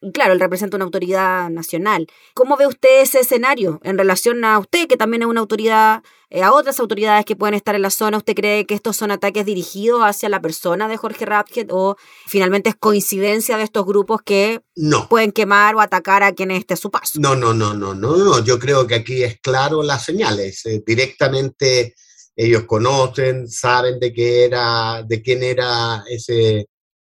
Y 0.00 0.10
claro, 0.10 0.32
él 0.32 0.40
representa 0.40 0.76
una 0.76 0.86
autoridad 0.86 1.50
nacional. 1.50 2.08
¿Cómo 2.34 2.56
ve 2.56 2.66
usted 2.66 3.02
ese 3.02 3.20
escenario 3.20 3.80
en 3.84 3.98
relación 3.98 4.44
a 4.44 4.58
usted, 4.58 4.88
que 4.88 4.96
también 4.96 5.22
es 5.22 5.28
una 5.28 5.40
autoridad 5.40 6.02
eh, 6.34 6.42
a 6.42 6.54
otras 6.54 6.80
autoridades 6.80 7.26
que 7.26 7.36
pueden 7.36 7.54
estar 7.54 7.74
en 7.74 7.82
la 7.82 7.90
zona. 7.90 8.16
¿Usted 8.16 8.34
cree 8.34 8.64
que 8.64 8.72
estos 8.72 8.96
son 8.96 9.10
ataques 9.10 9.44
dirigidos 9.44 10.00
hacia 10.00 10.30
la 10.30 10.40
persona 10.40 10.88
de 10.88 10.96
Jorge 10.96 11.26
Rapket 11.26 11.68
o 11.70 11.96
finalmente 12.26 12.70
es 12.70 12.76
coincidencia 12.76 13.58
de 13.58 13.64
estos 13.64 13.84
grupos 13.84 14.22
que 14.24 14.62
pueden 15.10 15.32
quemar 15.32 15.74
o 15.74 15.82
atacar 15.82 16.22
a 16.22 16.32
quien 16.32 16.50
esté 16.50 16.72
a 16.72 16.78
su 16.78 16.90
paso? 16.90 17.20
No, 17.20 17.36
no, 17.36 17.52
no, 17.52 17.74
no, 17.74 17.94
no, 17.94 18.16
no. 18.16 18.42
Yo 18.42 18.58
creo 18.58 18.86
que 18.86 18.94
aquí 18.94 19.22
es 19.22 19.40
claro 19.40 19.82
las 19.82 20.06
señales. 20.06 20.64
Eh, 20.64 20.82
directamente 20.86 21.94
ellos 22.34 22.64
conocen, 22.64 23.46
saben 23.46 24.00
de 24.00 24.14
qué 24.14 24.46
era, 24.46 25.02
de 25.02 25.20
quién 25.20 25.42
era 25.42 26.02
ese 26.08 26.66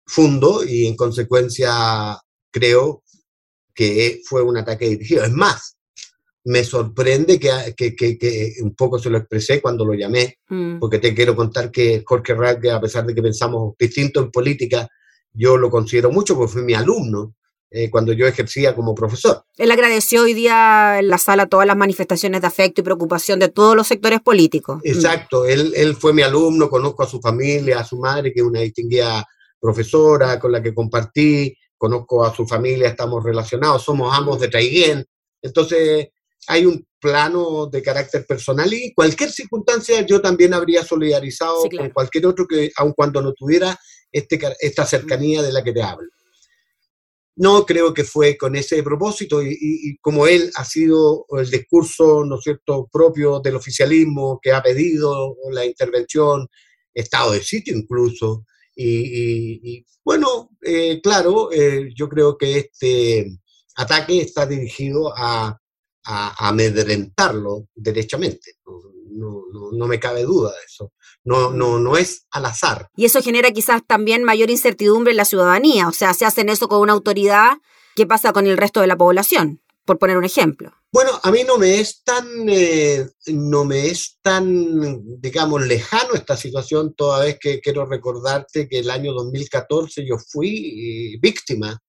fondo 0.07 0.65
y 0.65 0.87
en 0.87 0.97
consecuencia 0.97 2.19
creo 2.51 3.03
que 3.75 4.23
fue 4.25 4.43
un 4.43 4.57
ataque 4.57 4.89
dirigido. 4.89 5.25
Es 5.25 5.33
más, 5.33 5.77
me 6.45 6.65
sorprende 6.65 7.39
que, 7.39 7.75
que, 7.77 7.95
que, 7.95 8.55
un 8.63 8.75
poco 8.75 8.99
se 8.99 9.11
lo 9.11 9.19
expresé 9.19 9.61
cuando 9.61 9.85
lo 9.85 9.95
llamé, 9.95 10.39
mm. 10.49 10.79
porque 10.79 10.99
te 10.99 11.15
quiero 11.15 11.37
contar 11.37 11.71
que 11.71 12.03
Jorge 12.05 12.35
Radke, 12.35 12.71
a 12.71 12.81
pesar 12.81 13.05
de 13.05 13.15
que 13.15 13.23
pensamos 13.23 13.75
distinto 13.79 14.21
en 14.21 14.31
política, 14.31 14.89
yo 15.33 15.57
lo 15.57 15.71
considero 15.71 16.11
mucho 16.11 16.35
porque 16.35 16.53
fue 16.53 16.63
mi 16.63 16.75
alumno 16.75 17.35
eh, 17.71 17.89
cuando 17.91 18.13
yo 18.13 18.27
ejercía 18.27 18.75
como 18.75 18.95
profesor. 18.95 19.45
Él 19.57 19.71
agradeció 19.71 20.23
hoy 20.23 20.35
día 20.35 20.99
en 20.99 21.09
la 21.09 21.19
sala 21.19 21.47
todas 21.47 21.67
las 21.67 21.77
manifestaciones 21.77 22.41
de 22.41 22.47
afecto 22.47 22.81
y 22.81 22.85
preocupación 22.85 23.39
de 23.39 23.49
todos 23.49 23.77
los 23.77 23.87
sectores 23.87 24.21
políticos. 24.21 24.79
Mm. 24.79 24.89
Exacto, 24.89 25.45
él, 25.45 25.73
él 25.77 25.95
fue 25.95 26.13
mi 26.13 26.23
alumno, 26.23 26.71
conozco 26.71 27.03
a 27.03 27.07
su 27.07 27.21
familia, 27.21 27.81
a 27.81 27.85
su 27.85 27.99
madre, 27.99 28.33
que 28.33 28.41
es 28.41 28.47
una 28.47 28.61
distinguida 28.61 29.25
profesora 29.61 30.41
con 30.41 30.53
la 30.53 30.63
que 30.63 30.75
compartí, 30.75 31.55
conozco 31.77 32.25
a 32.25 32.35
su 32.35 32.47
familia, 32.47 32.89
estamos 32.89 33.23
relacionados, 33.23 33.83
somos 33.85 34.17
ambos 34.17 34.41
de 34.41 34.49
Traiguén. 34.49 35.05
Entonces, 35.43 36.09
hay 36.51 36.67
un 36.67 36.85
plano 37.01 37.67
de 37.67 37.81
carácter 37.81 38.27
personal 38.27 38.73
y 38.75 38.93
cualquier 38.93 39.31
circunstancia 39.31 40.05
yo 40.05 40.21
también 40.21 40.53
habría 40.53 40.85
solidarizado 40.85 41.69
con 41.75 41.91
cualquier 41.91 42.27
otro 42.27 42.45
que, 42.47 42.73
aun 42.77 42.93
cuando 42.93 43.23
no 43.23 43.33
tuviera 43.33 43.79
este, 44.11 44.39
esta 44.59 44.85
cercanía 44.85 45.43
de 45.43 45.53
la 45.53 45.63
que 45.63 45.73
te 45.73 45.81
hablo. 45.81 46.09
No 47.37 47.65
creo 47.65 47.95
que 47.95 48.03
fue 48.03 48.37
con 48.37 48.57
ese 48.57 48.83
propósito 48.83 49.41
y, 49.43 49.97
como 50.03 50.27
él 50.27 50.51
ha 50.57 50.65
sido 50.65 51.25
el 51.39 51.49
discurso, 51.49 52.25
¿no 52.25 52.37
es 52.37 52.43
cierto?, 52.43 52.89
propio 52.93 53.39
del 53.39 53.55
oficialismo 53.55 54.41
que 54.43 54.53
ha 54.53 54.61
pedido 54.61 55.37
la 55.53 55.65
intervención, 55.65 56.49
estado 56.93 57.33
de 57.33 57.43
sitio 57.45 57.77
incluso. 57.77 58.45
Y, 58.75 59.87
bueno, 60.05 60.51
eh, 60.63 61.01
claro, 61.01 61.53
eh, 61.53 61.91
yo 61.95 62.09
creo 62.09 62.37
que 62.37 62.59
este 62.59 63.39
ataque 63.77 64.21
está 64.21 64.47
dirigido 64.47 65.17
a, 65.17 65.60
a, 66.11 66.49
amedrentarlo 66.49 67.69
derechamente. 67.75 68.57
No, 69.13 69.45
no, 69.53 69.73
no, 69.73 69.87
me 69.87 70.01
cabe 70.01 70.25
duda 70.25 70.51
de 70.51 70.65
eso. 70.67 70.93
No, 71.25 71.51
no, 71.51 71.79
no 71.79 71.97
es 71.97 72.27
al 72.31 72.47
azar. 72.47 72.89
Y 72.97 73.05
eso 73.05 73.23
genera 73.23 73.51
quizás 73.51 73.83
también 73.87 74.25
mayor 74.25 74.51
incertidumbre 74.51 75.13
en 75.13 75.17
la 75.17 75.25
ciudadanía. 75.25 75.89
O 75.89 75.93
sea, 75.93 76.15
si 76.15 76.25
hacen 76.25 76.49
eso 76.49 76.69
con 76.69 76.81
una 76.81 76.93
autoridad, 76.93 77.59
¿qué 77.97 78.07
pasa 78.07 78.33
con 78.33 78.47
el 78.47 78.57
resto 78.57 78.81
de 78.81 78.87
la 78.87 78.97
población? 78.97 79.61
Por 79.85 79.99
poner 79.99 80.17
un 80.17 80.25
ejemplo. 80.25 80.73
Bueno, 80.93 81.13
a 81.23 81.31
mí 81.31 81.45
no 81.45 81.57
me 81.57 81.81
es 81.81 82.03
tan, 82.03 82.27
eh, 82.49 83.07
no 83.27 83.65
me 83.65 83.87
es 83.87 84.19
tan, 84.23 85.21
digamos, 85.21 85.65
lejano 85.65 86.15
esta 86.15 86.37
situación, 86.37 86.95
toda 86.95 87.25
vez 87.25 87.39
que 87.41 87.61
quiero 87.61 87.87
recordarte 87.87 88.69
que 88.69 88.81
el 88.81 88.91
año 88.91 89.13
2014 89.13 90.05
yo 90.07 90.17
fui 90.19 91.15
eh, 91.15 91.19
víctima 91.21 91.81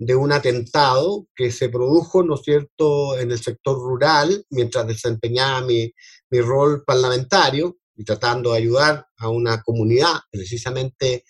de 0.00 0.14
un 0.14 0.32
atentado 0.32 1.26
que 1.36 1.50
se 1.50 1.68
produjo, 1.68 2.22
¿no 2.22 2.36
es 2.36 2.40
cierto?, 2.42 3.18
en 3.18 3.32
el 3.32 3.38
sector 3.38 3.76
rural, 3.76 4.46
mientras 4.48 4.86
desempeñaba 4.86 5.60
mi, 5.60 5.92
mi 6.30 6.40
rol 6.40 6.82
parlamentario 6.86 7.76
y 7.94 8.04
tratando 8.04 8.52
de 8.52 8.58
ayudar 8.58 9.06
a 9.18 9.28
una 9.28 9.62
comunidad 9.62 10.14
precisamente 10.30 11.24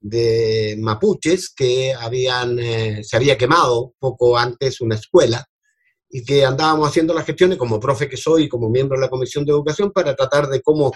de 0.00 0.76
mapuches 0.80 1.54
que 1.54 1.94
habían, 1.94 2.58
eh, 2.58 3.04
se 3.04 3.16
había 3.16 3.38
quemado 3.38 3.94
poco 3.96 4.36
antes 4.36 4.80
una 4.80 4.96
escuela 4.96 5.46
y 6.10 6.24
que 6.24 6.44
andábamos 6.44 6.88
haciendo 6.88 7.14
las 7.14 7.26
gestiones 7.26 7.56
como 7.56 7.78
profe 7.78 8.08
que 8.08 8.16
soy 8.16 8.44
y 8.44 8.48
como 8.48 8.68
miembro 8.68 8.98
de 8.98 9.02
la 9.02 9.10
Comisión 9.10 9.44
de 9.44 9.52
Educación 9.52 9.92
para 9.92 10.16
tratar 10.16 10.48
de 10.48 10.62
cómo 10.62 10.92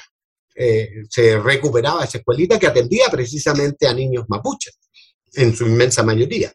eh, 0.56 1.04
se 1.08 1.38
recuperaba 1.38 2.02
esa 2.02 2.18
escuelita 2.18 2.58
que 2.58 2.66
atendía 2.66 3.06
precisamente 3.08 3.86
a 3.86 3.94
niños 3.94 4.24
mapuches, 4.28 4.80
en 5.34 5.54
su 5.54 5.64
inmensa 5.64 6.02
mayoría. 6.02 6.52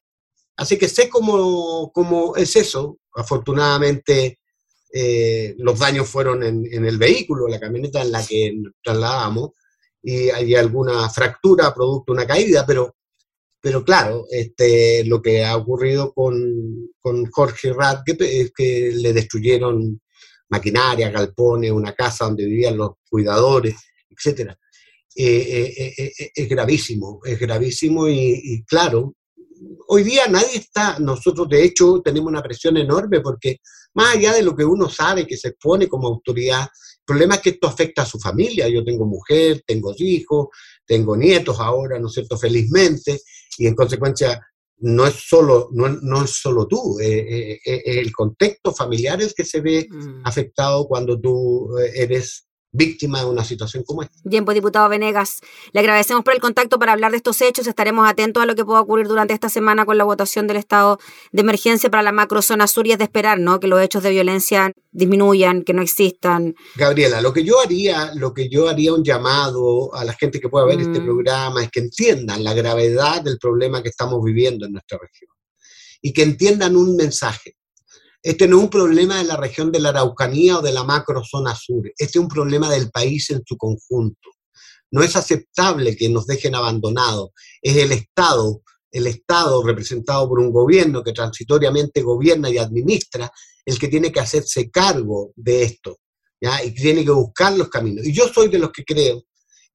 Así 0.57 0.77
que 0.77 0.87
sé 0.87 1.09
cómo, 1.09 1.91
cómo 1.93 2.35
es 2.35 2.55
eso. 2.55 2.99
Afortunadamente, 3.13 4.39
eh, 4.93 5.55
los 5.57 5.79
daños 5.79 6.07
fueron 6.07 6.43
en, 6.43 6.85
el 6.85 6.97
vehículo, 6.97 7.47
la 7.47 7.59
camioneta 7.59 8.01
en 8.01 8.11
la 8.11 8.25
que 8.25 8.53
trasladamos, 8.81 9.51
y 10.01 10.29
hay 10.29 10.55
alguna 10.55 11.09
fractura 11.09 11.73
producto 11.73 12.13
de 12.13 12.19
una 12.19 12.27
caída, 12.27 12.65
pero, 12.65 12.95
pero 13.59 13.83
claro, 13.83 14.25
este, 14.29 15.03
lo 15.05 15.21
que 15.21 15.43
ha 15.43 15.57
ocurrido 15.57 16.13
con, 16.13 16.91
con 17.01 17.25
Jorge 17.31 17.73
Radke 17.73 18.15
es 18.19 18.51
que 18.55 18.91
le 18.93 19.11
destruyeron 19.11 19.99
maquinaria, 20.49 21.09
galpones, 21.09 21.71
una 21.71 21.93
casa 21.93 22.25
donde 22.25 22.45
vivían 22.45 22.77
los 22.77 22.91
cuidadores, 23.09 23.75
etc. 24.09 24.51
Eh, 25.17 25.93
eh, 25.97 26.31
es 26.35 26.47
gravísimo, 26.47 27.19
es 27.25 27.39
gravísimo 27.39 28.07
y 28.07 28.63
claro, 28.67 29.15
hoy 29.88 30.04
día 30.04 30.28
nadie 30.28 30.58
está, 30.58 31.00
nosotros 31.00 31.48
de 31.50 31.63
hecho 31.63 32.02
tenemos 32.04 32.30
una 32.30 32.43
presión 32.43 32.78
enorme 32.78 33.21
porque 33.21 33.58
más 33.93 34.15
allá 34.15 34.34
de 34.34 34.43
lo 34.43 34.56
que 34.56 34.65
uno 34.65 34.89
sabe 34.89 35.26
que 35.26 35.38
se 35.38 35.50
expone 35.50 35.88
como 35.88 36.08
autoridad, 36.08 36.62
el 36.63 37.06
problema 37.06 37.36
es 37.36 37.41
que 37.41 37.50
esto 37.52 37.67
afecta 37.67 38.02
a 38.02 38.06
su 38.06 38.19
familia. 38.19 38.67
Yo 38.67 38.84
tengo 38.84 39.06
mujer, 39.06 39.63
tengo 39.65 39.93
hijos, 39.98 40.48
tengo 40.86 41.15
nietos 41.15 41.60
ahora, 41.60 42.00
¿no 42.00 42.08
es 42.08 42.13
cierto?, 42.13 42.38
felizmente, 42.38 43.21
y 43.58 43.67
en 43.67 43.76
consecuencia 43.76 44.41
no 44.80 45.06
es 45.06 45.13
solo, 45.13 45.69
no, 45.71 45.88
no 45.88 46.26
es 46.26 46.32
solo 46.32 46.67
tú, 46.67 47.00
eh, 47.00 47.54
eh, 47.54 47.60
eh, 47.65 47.82
el 47.86 48.12
contexto 48.12 48.74
familiar 48.74 49.21
es 49.21 49.34
que 49.34 49.45
se 49.45 49.62
ve 49.62 49.88
mm. 49.89 50.21
afectado 50.26 50.86
cuando 50.88 51.19
tú 51.19 51.78
eres 51.78 52.44
víctima 52.75 53.19
de 53.19 53.25
una 53.25 53.43
situación 53.43 53.83
como 53.83 54.03
esta. 54.03 54.15
Bien, 54.23 54.45
pues 54.45 54.55
diputado 54.55 54.89
Venegas, 54.89 55.41
le 55.71 55.79
agradecemos 55.79 56.23
por 56.23 56.33
el 56.33 56.39
contacto 56.39 56.77
para 56.79 56.93
hablar 56.93 57.11
de 57.11 57.17
estos 57.17 57.41
hechos. 57.41 57.67
Estaremos 57.67 58.07
atentos 58.07 58.43
a 58.43 58.45
lo 58.45 58.55
que 58.55 58.65
pueda 58.65 58.81
ocurrir 58.81 59.07
durante 59.07 59.33
esta 59.33 59.49
semana 59.49 59.85
con 59.85 59.97
la 59.97 60.03
votación 60.03 60.47
del 60.47 60.57
estado 60.57 60.99
de 61.31 61.41
emergencia 61.41 61.89
para 61.89 62.03
la 62.03 62.11
macrozona 62.11 62.67
sur 62.67 62.88
y 62.88 62.91
es 62.91 62.97
de 62.97 63.05
esperar, 63.05 63.39
¿no? 63.39 63.59
Que 63.59 63.67
los 63.67 63.81
hechos 63.81 64.03
de 64.03 64.11
violencia 64.11 64.71
disminuyan, 64.91 65.63
que 65.63 65.73
no 65.73 65.81
existan. 65.81 66.55
Gabriela, 66.75 67.21
lo 67.21 67.33
que 67.33 67.43
yo 67.43 67.59
haría, 67.61 68.13
lo 68.15 68.33
que 68.33 68.49
yo 68.49 68.69
haría 68.69 68.93
un 68.93 69.03
llamado 69.03 69.93
a 69.93 70.03
la 70.05 70.13
gente 70.13 70.39
que 70.39 70.49
pueda 70.49 70.65
ver 70.65 70.79
este 70.79 70.99
mm. 70.99 71.05
programa 71.05 71.63
es 71.63 71.71
que 71.71 71.79
entiendan 71.81 72.43
la 72.43 72.53
gravedad 72.53 73.21
del 73.21 73.38
problema 73.38 73.81
que 73.81 73.89
estamos 73.89 74.23
viviendo 74.23 74.65
en 74.65 74.73
nuestra 74.73 74.97
región 74.97 75.29
y 76.01 76.13
que 76.13 76.23
entiendan 76.23 76.75
un 76.75 76.95
mensaje 76.95 77.55
este 78.25 78.47
no 78.47 78.57
es 78.57 78.63
un 78.63 78.69
problema 78.71 79.19
de 79.19 79.25
la 79.25 79.38
región 79.38 79.71
de 79.71 79.79
la 79.79 79.89
Araucanía 79.89 80.57
o 80.57 80.61
de 80.63 80.73
la 80.73 80.83
macrozona 80.83 81.53
sur, 81.53 81.85
este 81.85 82.03
es 82.05 82.15
un 82.15 82.27
problema 82.27 82.71
del 82.71 82.89
país 82.89 83.29
en 83.29 83.43
su 83.45 83.55
conjunto. 83.55 84.31
No 84.89 85.03
es 85.03 85.15
aceptable 85.15 85.95
que 85.95 86.09
nos 86.09 86.25
dejen 86.25 86.55
abandonados. 86.55 87.29
Es 87.61 87.75
el 87.77 87.91
Estado, 87.91 88.63
el 88.91 89.05
Estado 89.05 89.61
representado 89.63 90.27
por 90.27 90.39
un 90.39 90.51
gobierno 90.51 91.03
que 91.03 91.11
transitoriamente 91.11 92.01
gobierna 92.01 92.49
y 92.49 92.57
administra, 92.57 93.29
el 93.63 93.77
que 93.77 93.89
tiene 93.89 94.11
que 94.11 94.21
hacerse 94.21 94.71
cargo 94.71 95.31
de 95.35 95.61
esto, 95.61 95.99
y 96.41 96.71
tiene 96.71 97.05
que 97.05 97.11
buscar 97.11 97.55
los 97.55 97.69
caminos. 97.69 98.07
Y 98.07 98.11
yo 98.11 98.27
soy 98.27 98.47
de 98.49 98.57
los 98.57 98.71
que 98.71 98.83
creo 98.83 99.21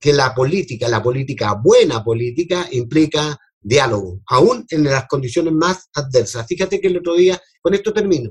que 0.00 0.12
la 0.12 0.34
política, 0.34 0.88
la 0.88 1.00
política 1.00 1.54
buena 1.54 2.02
política, 2.02 2.66
implica 2.72 3.38
diálogo, 3.60 4.20
aún 4.26 4.64
en 4.70 4.84
las 4.84 5.06
condiciones 5.06 5.52
más 5.52 5.88
adversas. 5.94 6.46
Fíjate 6.46 6.80
que 6.80 6.88
el 6.88 6.98
otro 6.98 7.14
día, 7.14 7.40
con 7.60 7.74
esto 7.74 7.92
termino, 7.92 8.30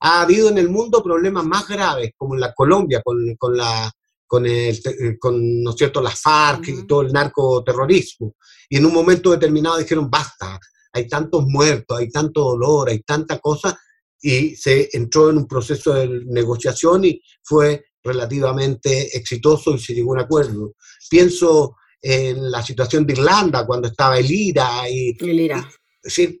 ha 0.00 0.22
habido 0.22 0.48
en 0.48 0.58
el 0.58 0.68
mundo 0.68 1.02
problemas 1.02 1.44
más 1.44 1.68
graves, 1.68 2.12
como 2.16 2.34
en 2.34 2.40
la 2.40 2.52
Colombia, 2.52 3.00
con, 3.02 3.16
con 3.36 3.56
la, 3.56 3.90
con, 4.26 4.46
el, 4.46 4.78
con 5.18 5.62
¿no 5.62 5.70
es 5.70 5.76
cierto? 5.76 6.02
las 6.02 6.20
FARC 6.20 6.68
y 6.68 6.86
todo 6.86 7.02
el 7.02 7.12
narcoterrorismo. 7.12 8.34
Y 8.68 8.76
en 8.76 8.86
un 8.86 8.92
momento 8.92 9.30
determinado 9.30 9.78
dijeron, 9.78 10.10
basta, 10.10 10.58
hay 10.92 11.08
tantos 11.08 11.46
muertos, 11.46 11.98
hay 11.98 12.10
tanto 12.10 12.42
dolor, 12.42 12.88
hay 12.88 13.00
tanta 13.00 13.38
cosa, 13.38 13.78
y 14.20 14.56
se 14.56 14.88
entró 14.92 15.30
en 15.30 15.38
un 15.38 15.46
proceso 15.46 15.92
de 15.94 16.08
negociación 16.26 17.04
y 17.04 17.20
fue 17.42 17.84
relativamente 18.02 19.16
exitoso 19.16 19.74
y 19.74 19.78
se 19.78 19.94
llegó 19.94 20.12
a 20.12 20.14
un 20.14 20.20
acuerdo. 20.20 20.74
Pienso 21.10 21.76
en 22.06 22.50
la 22.50 22.62
situación 22.62 23.06
de 23.06 23.14
Irlanda 23.14 23.64
cuando 23.64 23.88
estaba 23.88 24.18
el 24.18 24.30
IRA 24.30 24.90
y, 24.90 25.16
el 25.18 25.40
IRA. 25.40 25.70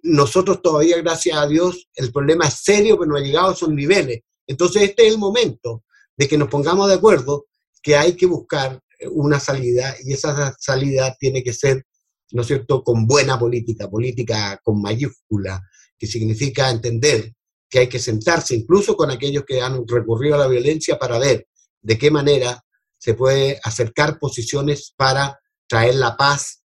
nosotros 0.02 0.60
todavía, 0.60 0.98
gracias 0.98 1.38
a 1.38 1.46
Dios, 1.46 1.88
el 1.94 2.12
problema 2.12 2.46
es 2.46 2.60
serio, 2.62 2.98
pero 2.98 3.10
no 3.10 3.16
ha 3.16 3.22
llegado 3.22 3.48
a 3.48 3.54
esos 3.54 3.70
niveles. 3.70 4.20
Entonces 4.46 4.82
este 4.82 5.06
es 5.06 5.14
el 5.14 5.18
momento 5.18 5.84
de 6.18 6.28
que 6.28 6.36
nos 6.36 6.50
pongamos 6.50 6.86
de 6.88 6.96
acuerdo 6.96 7.46
que 7.82 7.96
hay 7.96 8.14
que 8.14 8.26
buscar 8.26 8.78
una 9.10 9.40
salida 9.40 9.96
y 10.04 10.12
esa 10.12 10.54
salida 10.58 11.16
tiene 11.18 11.42
que 11.42 11.54
ser, 11.54 11.86
¿no 12.32 12.42
es 12.42 12.46
cierto?, 12.46 12.84
con 12.84 13.06
buena 13.06 13.38
política, 13.38 13.88
política 13.88 14.60
con 14.62 14.82
mayúscula, 14.82 15.62
que 15.98 16.06
significa 16.06 16.68
entender 16.68 17.32
que 17.70 17.78
hay 17.78 17.88
que 17.88 17.98
sentarse 17.98 18.54
incluso 18.54 18.94
con 18.98 19.10
aquellos 19.10 19.44
que 19.46 19.62
han 19.62 19.88
recurrido 19.88 20.34
a 20.34 20.38
la 20.40 20.46
violencia 20.46 20.98
para 20.98 21.18
ver 21.18 21.46
de 21.80 21.96
qué 21.96 22.10
manera 22.10 22.62
se 22.98 23.14
puede 23.14 23.58
acercar 23.64 24.18
posiciones 24.18 24.92
para 24.94 25.38
traer 25.66 25.94
la 25.96 26.16
paz 26.16 26.62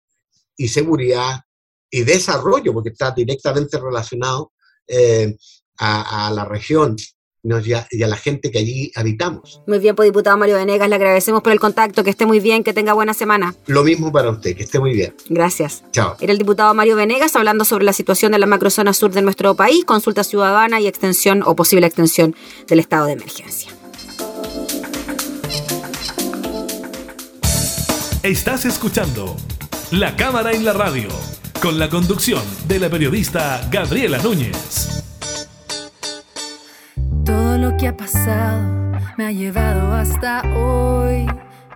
y 0.55 0.67
seguridad 0.67 1.41
y 1.89 2.03
desarrollo, 2.03 2.73
porque 2.73 2.89
está 2.89 3.11
directamente 3.11 3.79
relacionado 3.79 4.51
eh, 4.87 5.35
a, 5.79 6.31
la 6.33 6.45
región 6.45 6.95
y 7.91 8.03
a 8.03 8.07
la 8.07 8.17
gente 8.17 8.51
que 8.51 8.59
allí 8.59 8.91
habitamos. 8.95 9.61
Muy 9.67 9.79
bien, 9.79 9.95
pues 9.95 10.07
diputado 10.07 10.37
Mario 10.37 10.55
Venegas, 10.55 10.89
le 10.89 10.95
agradecemos 10.95 11.41
por 11.41 11.53
el 11.53 11.59
contacto, 11.59 12.03
que 12.03 12.09
esté 12.09 12.25
muy 12.25 12.39
bien, 12.39 12.63
que 12.63 12.73
tenga 12.73 12.93
buena 12.93 13.13
semana. 13.13 13.55
Lo 13.67 13.83
mismo 13.83 14.11
para 14.11 14.31
usted, 14.31 14.55
que 14.55 14.63
esté 14.63 14.79
muy 14.79 14.93
bien. 14.93 15.13
Gracias. 15.29 15.83
Chao. 15.91 16.17
Era 16.19 16.31
el 16.31 16.39
diputado 16.39 16.73
Mario 16.73 16.95
Venegas 16.95 17.35
hablando 17.35 17.63
sobre 17.63 17.85
la 17.85 17.93
situación 17.93 18.33
de 18.33 18.39
la 18.39 18.47
macrozona 18.47 18.93
sur 18.93 19.11
de 19.11 19.21
nuestro 19.21 19.55
país, 19.55 19.85
consulta 19.85 20.23
ciudadana 20.23 20.81
y 20.81 20.87
extensión 20.87 21.41
o 21.45 21.55
posible 21.55 21.87
extensión 21.87 22.35
del 22.67 22.79
estado 22.79 23.05
de 23.05 23.13
emergencia. 23.13 23.76
Estás 28.27 28.65
escuchando 28.65 29.37
La 29.89 30.17
Cámara 30.17 30.51
en 30.51 30.65
la 30.65 30.73
Radio, 30.73 31.07
con 31.61 31.79
la 31.79 31.89
conducción 31.89 32.43
de 32.67 32.77
la 32.77 32.89
periodista 32.89 33.65
Gabriela 33.71 34.17
Núñez. 34.17 35.01
Todo 37.23 37.57
lo 37.57 37.77
que 37.77 37.87
ha 37.87 37.95
pasado 37.95 38.99
me 39.17 39.27
ha 39.27 39.31
llevado 39.31 39.93
hasta 39.93 40.41
hoy. 40.57 41.25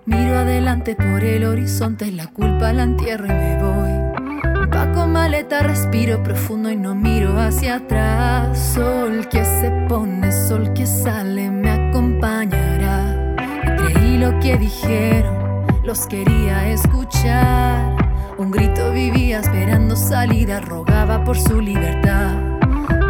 Miro 0.05 0.39
adelante 0.39 0.93
por 0.93 1.23
el 1.23 1.45
horizonte, 1.45 2.11
la 2.11 2.27
culpa 2.27 2.73
la 2.73 2.83
entierro 2.83 3.27
y 3.27 3.29
me 3.29 3.63
voy. 3.63 4.67
Paco 4.69 5.07
maleta, 5.07 5.61
respiro 5.61 6.21
profundo 6.21 6.69
y 6.69 6.75
no 6.75 6.93
miro 6.95 7.39
hacia 7.39 7.75
atrás. 7.75 8.73
Sol 8.75 9.29
que 9.29 9.45
se 9.45 9.71
pone, 9.87 10.33
sol 10.33 10.73
que 10.73 10.85
sale, 10.85 11.49
me 11.49 11.71
acompañará. 11.71 13.35
creí 13.77 14.17
lo 14.17 14.37
que 14.41 14.57
dijeron 14.57 15.40
los 15.83 16.07
quería 16.07 16.69
escuchar. 16.69 17.95
Un 18.37 18.51
grito 18.51 18.91
vivía 18.91 19.39
esperando 19.39 19.95
salida, 19.95 20.59
rogaba 20.59 21.23
por 21.23 21.37
su 21.37 21.61
libertad. 21.61 22.35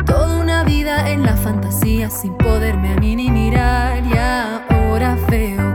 Toda 0.06 0.40
una 0.40 0.64
vida 0.64 1.10
en 1.10 1.24
la 1.24 1.36
fantasía 1.36 2.10
sin 2.10 2.34
poderme 2.34 2.94
a 2.94 2.96
mí 2.98 3.16
ni 3.16 3.30
mirar. 3.30 4.04
Y 4.06 4.18
ahora 4.18 5.18
veo 5.30 5.71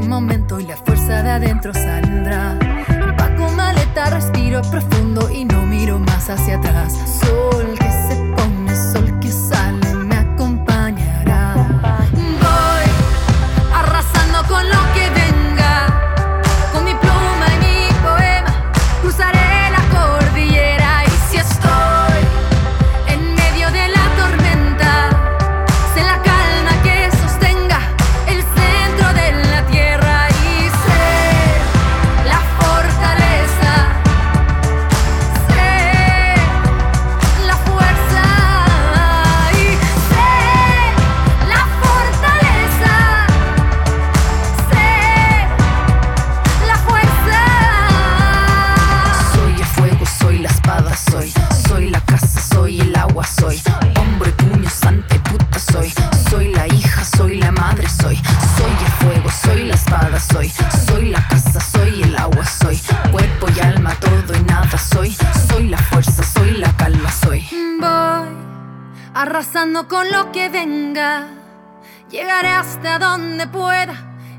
este 0.00 0.08
momento 0.08 0.58
y 0.58 0.66
la 0.66 0.76
fuerza 0.78 1.22
de 1.22 1.30
adentro 1.30 1.74
saldrá. 1.74 2.58
Empaco 2.88 3.50
maleta, 3.52 4.08
respiro 4.10 4.62
profundo 4.62 5.30
y 5.30 5.44
no 5.44 5.66
miro 5.66 5.98
más 5.98 6.30
hacia 6.30 6.56
atrás. 6.56 7.20
Sol 7.20 7.39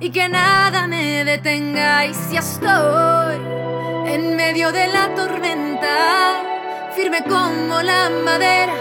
y 0.01 0.09
que 0.09 0.27
nada 0.27 0.87
me 0.87 1.23
detenga. 1.23 2.05
Y 2.05 2.13
si 2.13 2.35
estoy 2.35 3.37
en 4.07 4.35
medio 4.35 4.71
de 4.71 4.87
la 4.87 5.13
tormenta, 5.15 6.41
firme 6.95 7.23
como 7.23 7.81
la 7.81 8.09
madera 8.25 8.73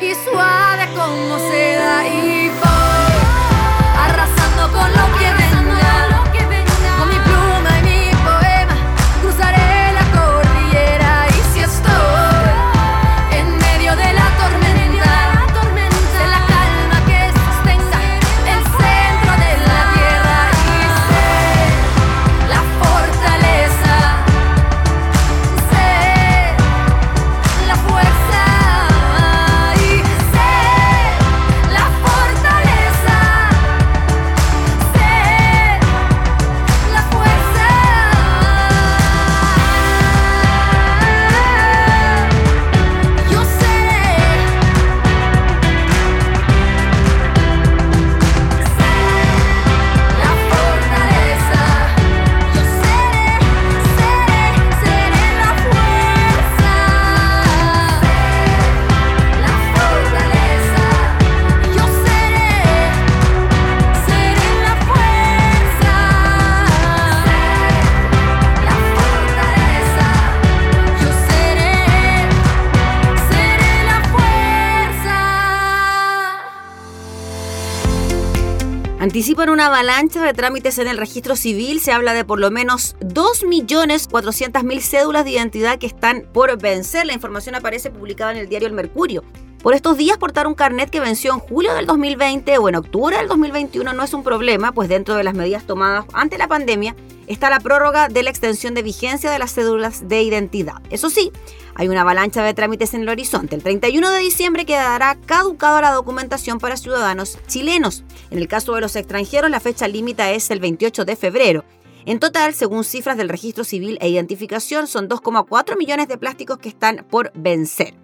y 0.00 0.14
suave 0.14 0.86
como 0.96 1.38
seda. 1.50 2.06
Y 2.06 2.48
voy 2.48 3.14
arrasando 4.04 4.72
con 4.72 4.90
lo 4.92 5.18
que 5.18 5.37
Anticipan 79.18 79.50
una 79.50 79.66
avalancha 79.66 80.22
de 80.22 80.32
trámites 80.32 80.78
en 80.78 80.86
el 80.86 80.96
registro 80.96 81.34
civil. 81.34 81.80
Se 81.80 81.90
habla 81.90 82.14
de 82.14 82.24
por 82.24 82.38
lo 82.38 82.52
menos 82.52 82.94
2.400.000 83.00 84.80
cédulas 84.80 85.24
de 85.24 85.32
identidad 85.32 85.80
que 85.80 85.88
están 85.88 86.22
por 86.32 86.56
vencer. 86.56 87.04
La 87.04 87.14
información 87.14 87.56
aparece 87.56 87.90
publicada 87.90 88.30
en 88.30 88.36
el 88.36 88.48
diario 88.48 88.68
El 88.68 88.74
Mercurio. 88.74 89.24
Por 89.62 89.74
estos 89.74 89.96
días, 89.96 90.18
portar 90.18 90.46
un 90.46 90.54
carnet 90.54 90.88
que 90.88 91.00
venció 91.00 91.34
en 91.34 91.40
julio 91.40 91.74
del 91.74 91.84
2020 91.84 92.58
o 92.58 92.68
en 92.68 92.76
octubre 92.76 93.16
del 93.16 93.26
2021 93.26 93.92
no 93.92 94.04
es 94.04 94.14
un 94.14 94.22
problema, 94.22 94.70
pues 94.70 94.88
dentro 94.88 95.16
de 95.16 95.24
las 95.24 95.34
medidas 95.34 95.66
tomadas 95.66 96.04
ante 96.12 96.38
la 96.38 96.46
pandemia 96.46 96.94
está 97.26 97.50
la 97.50 97.58
prórroga 97.58 98.06
de 98.06 98.22
la 98.22 98.30
extensión 98.30 98.74
de 98.74 98.82
vigencia 98.82 99.32
de 99.32 99.38
las 99.40 99.52
cédulas 99.54 100.08
de 100.08 100.22
identidad. 100.22 100.76
Eso 100.90 101.10
sí, 101.10 101.32
hay 101.74 101.88
una 101.88 102.02
avalancha 102.02 102.44
de 102.44 102.54
trámites 102.54 102.94
en 102.94 103.02
el 103.02 103.08
horizonte. 103.08 103.56
El 103.56 103.64
31 103.64 104.08
de 104.10 104.20
diciembre 104.20 104.64
quedará 104.64 105.18
caducada 105.26 105.80
la 105.80 105.90
documentación 105.90 106.60
para 106.60 106.76
ciudadanos 106.76 107.36
chilenos. 107.48 108.04
En 108.30 108.38
el 108.38 108.46
caso 108.46 108.76
de 108.76 108.80
los 108.80 108.94
extranjeros, 108.94 109.50
la 109.50 109.58
fecha 109.58 109.88
límite 109.88 110.36
es 110.36 110.52
el 110.52 110.60
28 110.60 111.04
de 111.04 111.16
febrero. 111.16 111.64
En 112.06 112.20
total, 112.20 112.54
según 112.54 112.84
cifras 112.84 113.16
del 113.16 113.28
registro 113.28 113.64
civil 113.64 113.98
e 114.00 114.08
identificación, 114.08 114.86
son 114.86 115.08
2,4 115.08 115.76
millones 115.76 116.06
de 116.06 116.16
plásticos 116.16 116.58
que 116.58 116.68
están 116.68 117.04
por 117.10 117.32
vencer. 117.34 117.94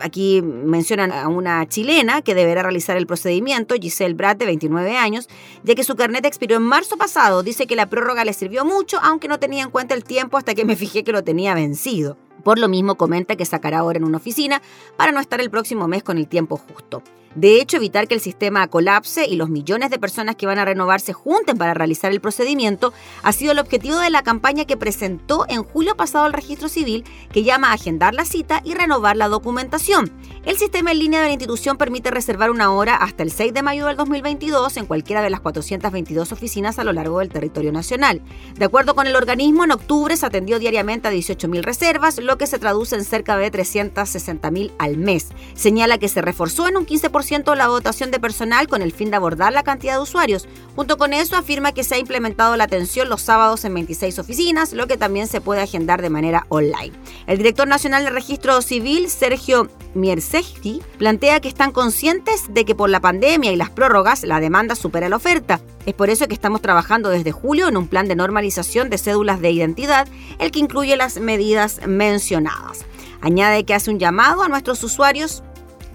Aquí 0.00 0.42
mencionan 0.42 1.12
a 1.12 1.28
una 1.28 1.66
chilena 1.68 2.22
que 2.22 2.34
deberá 2.34 2.62
realizar 2.62 2.96
el 2.96 3.06
procedimiento, 3.06 3.74
Giselle 3.80 4.14
Brat, 4.14 4.38
de 4.38 4.46
29 4.46 4.96
años, 4.96 5.28
ya 5.62 5.74
que 5.74 5.84
su 5.84 5.96
carnet 5.96 6.24
expiró 6.24 6.56
en 6.56 6.62
marzo 6.62 6.96
pasado. 6.96 7.42
Dice 7.42 7.66
que 7.66 7.76
la 7.76 7.86
prórroga 7.86 8.24
le 8.24 8.32
sirvió 8.32 8.64
mucho, 8.64 8.98
aunque 9.02 9.28
no 9.28 9.38
tenía 9.38 9.62
en 9.62 9.70
cuenta 9.70 9.94
el 9.94 10.04
tiempo 10.04 10.36
hasta 10.36 10.54
que 10.54 10.64
me 10.64 10.76
fijé 10.76 11.04
que 11.04 11.12
lo 11.12 11.22
tenía 11.22 11.54
vencido. 11.54 12.16
Por 12.42 12.58
lo 12.58 12.68
mismo 12.68 12.96
comenta 12.96 13.36
que 13.36 13.46
sacará 13.46 13.78
ahora 13.78 13.98
en 13.98 14.04
una 14.04 14.18
oficina 14.18 14.60
para 14.96 15.12
no 15.12 15.20
estar 15.20 15.40
el 15.40 15.50
próximo 15.50 15.88
mes 15.88 16.02
con 16.02 16.18
el 16.18 16.28
tiempo 16.28 16.56
justo. 16.56 17.02
De 17.34 17.60
hecho, 17.60 17.78
evitar 17.78 18.06
que 18.06 18.14
el 18.14 18.20
sistema 18.20 18.68
colapse 18.68 19.26
y 19.26 19.34
los 19.34 19.48
millones 19.48 19.90
de 19.90 19.98
personas 19.98 20.36
que 20.36 20.46
van 20.46 20.58
a 20.58 20.64
renovarse 20.64 21.12
junten 21.12 21.58
para 21.58 21.74
realizar 21.74 22.12
el 22.12 22.20
procedimiento 22.20 22.92
ha 23.22 23.32
sido 23.32 23.52
el 23.52 23.58
objetivo 23.58 23.98
de 23.98 24.10
la 24.10 24.22
campaña 24.22 24.66
que 24.66 24.76
presentó 24.76 25.44
en 25.48 25.64
julio 25.64 25.96
pasado 25.96 26.26
el 26.26 26.32
registro 26.32 26.68
civil, 26.68 27.04
que 27.32 27.42
llama 27.42 27.70
a 27.70 27.74
agendar 27.74 28.14
la 28.14 28.24
cita 28.24 28.60
y 28.64 28.74
renovar 28.74 29.16
la 29.16 29.28
documentación. 29.28 30.12
El 30.44 30.58
sistema 30.58 30.92
en 30.92 30.98
línea 30.98 31.20
de 31.22 31.26
la 31.26 31.32
institución 31.32 31.76
permite 31.76 32.10
reservar 32.10 32.50
una 32.50 32.70
hora 32.70 32.94
hasta 32.96 33.22
el 33.22 33.32
6 33.32 33.52
de 33.52 33.62
mayo 33.62 33.86
del 33.86 33.96
2022 33.96 34.76
en 34.76 34.86
cualquiera 34.86 35.22
de 35.22 35.30
las 35.30 35.40
422 35.40 36.30
oficinas 36.30 36.78
a 36.78 36.84
lo 36.84 36.92
largo 36.92 37.18
del 37.18 37.30
territorio 37.30 37.72
nacional. 37.72 38.22
De 38.56 38.66
acuerdo 38.66 38.94
con 38.94 39.06
el 39.06 39.16
organismo, 39.16 39.64
en 39.64 39.72
octubre 39.72 40.16
se 40.16 40.26
atendió 40.26 40.58
diariamente 40.58 41.08
a 41.08 41.12
18.000 41.12 41.62
reservas, 41.62 42.18
lo 42.18 42.38
que 42.38 42.46
se 42.46 42.58
traduce 42.58 42.94
en 42.94 43.04
cerca 43.04 43.36
de 43.36 43.50
360.000 43.50 44.72
al 44.78 44.98
mes. 44.98 45.28
Señala 45.54 45.98
que 45.98 46.08
se 46.08 46.22
reforzó 46.22 46.68
en 46.68 46.76
un 46.76 46.86
15% 46.86 47.23
la 47.54 47.66
dotación 47.66 48.10
de 48.10 48.20
personal 48.20 48.68
con 48.68 48.82
el 48.82 48.92
fin 48.92 49.10
de 49.10 49.16
abordar 49.16 49.52
la 49.52 49.62
cantidad 49.62 49.94
de 49.94 50.00
usuarios. 50.00 50.46
Junto 50.76 50.98
con 50.98 51.12
eso, 51.12 51.36
afirma 51.36 51.72
que 51.72 51.84
se 51.84 51.94
ha 51.94 51.98
implementado 51.98 52.56
la 52.56 52.64
atención 52.64 53.08
los 53.08 53.22
sábados 53.22 53.64
en 53.64 53.74
26 53.74 54.18
oficinas, 54.18 54.72
lo 54.72 54.86
que 54.86 54.96
también 54.96 55.26
se 55.26 55.40
puede 55.40 55.62
agendar 55.62 56.02
de 56.02 56.10
manera 56.10 56.46
online. 56.50 56.92
El 57.26 57.38
director 57.38 57.66
nacional 57.66 58.04
de 58.04 58.10
registro 58.10 58.60
civil, 58.60 59.08
Sergio 59.08 59.68
Miersegti, 59.94 60.82
plantea 60.98 61.40
que 61.40 61.48
están 61.48 61.72
conscientes 61.72 62.52
de 62.52 62.64
que 62.64 62.74
por 62.74 62.90
la 62.90 63.00
pandemia 63.00 63.52
y 63.52 63.56
las 63.56 63.70
prórrogas 63.70 64.22
la 64.24 64.40
demanda 64.40 64.74
supera 64.74 65.08
la 65.08 65.16
oferta. 65.16 65.60
Es 65.86 65.94
por 65.94 66.10
eso 66.10 66.28
que 66.28 66.34
estamos 66.34 66.60
trabajando 66.60 67.08
desde 67.08 67.32
julio 67.32 67.68
en 67.68 67.76
un 67.76 67.88
plan 67.88 68.06
de 68.06 68.16
normalización 68.16 68.90
de 68.90 68.98
cédulas 68.98 69.40
de 69.40 69.50
identidad, 69.50 70.08
el 70.38 70.50
que 70.50 70.58
incluye 70.58 70.96
las 70.96 71.18
medidas 71.18 71.80
mencionadas. 71.86 72.84
Añade 73.20 73.64
que 73.64 73.72
hace 73.72 73.90
un 73.90 73.98
llamado 73.98 74.42
a 74.42 74.48
nuestros 74.48 74.82
usuarios 74.84 75.42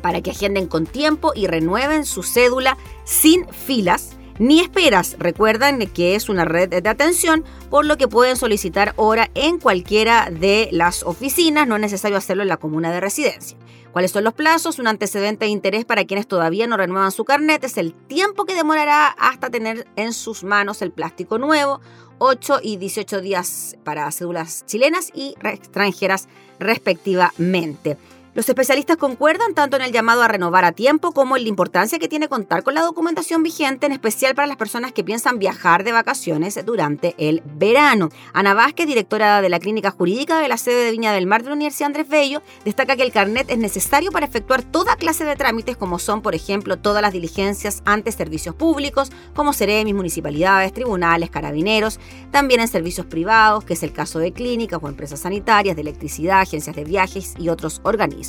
para 0.02 0.22
que 0.22 0.32
agenden 0.32 0.68
con 0.68 0.86
tiempo 0.86 1.32
y 1.36 1.48
renueven 1.48 2.06
su 2.06 2.24
cédula 2.24 2.78
sin 3.04 3.48
filas 3.50 4.18
ni 4.40 4.62
esperas. 4.62 5.18
Recuerdan 5.20 5.86
que 5.88 6.16
es 6.16 6.30
una 6.30 6.46
red 6.46 6.82
de 6.82 6.90
atención, 6.90 7.44
por 7.70 7.86
lo 7.86 7.98
que 7.98 8.08
pueden 8.08 8.38
solicitar 8.38 8.94
hora 8.96 9.30
en 9.36 9.60
cualquiera 9.60 10.30
de 10.32 10.70
las 10.72 11.04
oficinas, 11.04 11.68
no 11.68 11.76
es 11.76 11.82
necesario 11.82 12.18
hacerlo 12.18 12.44
en 12.44 12.50
la 12.50 12.58
comuna 12.58 12.92
de 12.92 13.02
residencia. 13.02 13.58
¿Cuáles 13.92 14.12
son 14.12 14.24
los 14.24 14.34
plazos? 14.34 14.78
Un 14.80 14.88
antecedente 14.88 15.46
de 15.46 15.52
interés 15.52 15.84
para 15.84 16.06
quienes 16.06 16.28
todavía 16.28 16.68
no 16.68 16.78
renuevan 16.78 17.12
su 17.12 17.26
carnet 17.26 17.64
es 17.64 17.78
el 17.78 17.94
tiempo 17.94 18.46
que 18.46 18.54
demorará 18.54 19.08
hasta 19.08 19.50
tener 19.50 19.88
en 19.96 20.14
sus 20.14 20.44
manos 20.44 20.82
el 20.82 20.92
plástico 20.92 21.40
nuevo, 21.40 21.82
8 22.20 22.60
y 22.62 22.78
18 22.78 23.22
días 23.22 23.78
para 23.84 24.12
cédulas 24.12 24.64
chilenas 24.68 25.10
y 25.14 25.36
extranjeras 25.44 26.28
respectivamente. 26.60 27.98
Los 28.40 28.48
especialistas 28.48 28.96
concuerdan 28.96 29.54
tanto 29.54 29.76
en 29.76 29.82
el 29.82 29.92
llamado 29.92 30.24
a 30.24 30.30
renovar 30.30 30.64
a 30.64 30.72
tiempo 30.72 31.12
como 31.12 31.36
en 31.36 31.44
la 31.44 31.50
importancia 31.50 32.00
que 32.00 32.08
tiene 32.08 32.30
contar 32.30 32.64
con 32.64 32.74
la 32.74 32.84
documentación 32.84 33.44
vigente, 33.44 33.86
en 33.86 33.92
especial 33.92 34.34
para 34.34 34.48
las 34.48 34.56
personas 34.56 34.94
que 34.94 35.04
piensan 35.04 35.40
viajar 35.40 35.84
de 35.84 35.92
vacaciones 35.92 36.58
durante 36.66 37.16
el 37.18 37.44
verano. 37.44 38.08
Ana 38.32 38.54
Vázquez, 38.54 38.88
directora 38.88 39.42
de 39.42 39.50
la 39.50 39.60
Clínica 39.60 39.92
Jurídica 39.92 40.40
de 40.40 40.48
la 40.48 40.56
sede 40.56 40.86
de 40.86 40.92
Viña 40.92 41.12
del 41.12 41.28
Mar 41.28 41.44
de 41.44 41.50
la 41.50 41.56
Universidad 41.56 41.88
Andrés 41.88 42.08
Bello, 42.08 42.42
destaca 42.64 42.96
que 42.96 43.04
el 43.04 43.12
carnet 43.12 43.52
es 43.52 43.58
necesario 43.58 44.10
para 44.10 44.28
efectuar 44.28 44.64
toda 44.64 44.96
clase 44.96 45.26
de 45.26 45.36
trámites, 45.36 45.76
como 45.76 46.00
son, 46.00 46.22
por 46.22 46.34
ejemplo, 46.34 46.78
todas 46.78 47.02
las 47.02 47.12
diligencias 47.12 47.84
ante 47.84 48.10
servicios 48.14 48.56
públicos, 48.56 49.12
como 49.36 49.52
seremis, 49.52 49.96
municipalidades, 49.96 50.72
tribunales, 50.72 51.30
carabineros, 51.30 52.00
también 52.32 52.62
en 52.62 52.70
servicios 52.70 53.06
privados, 53.06 53.66
que 53.66 53.74
es 53.74 53.84
el 53.84 53.92
caso 53.92 54.18
de 54.18 54.32
clínicas 54.32 54.80
o 54.82 54.88
empresas 54.88 55.20
sanitarias, 55.20 55.76
de 55.76 55.82
electricidad, 55.82 56.40
agencias 56.40 56.74
de 56.74 56.86
viajes 56.86 57.34
y 57.38 57.50
otros 57.50 57.82
organismos. 57.84 58.29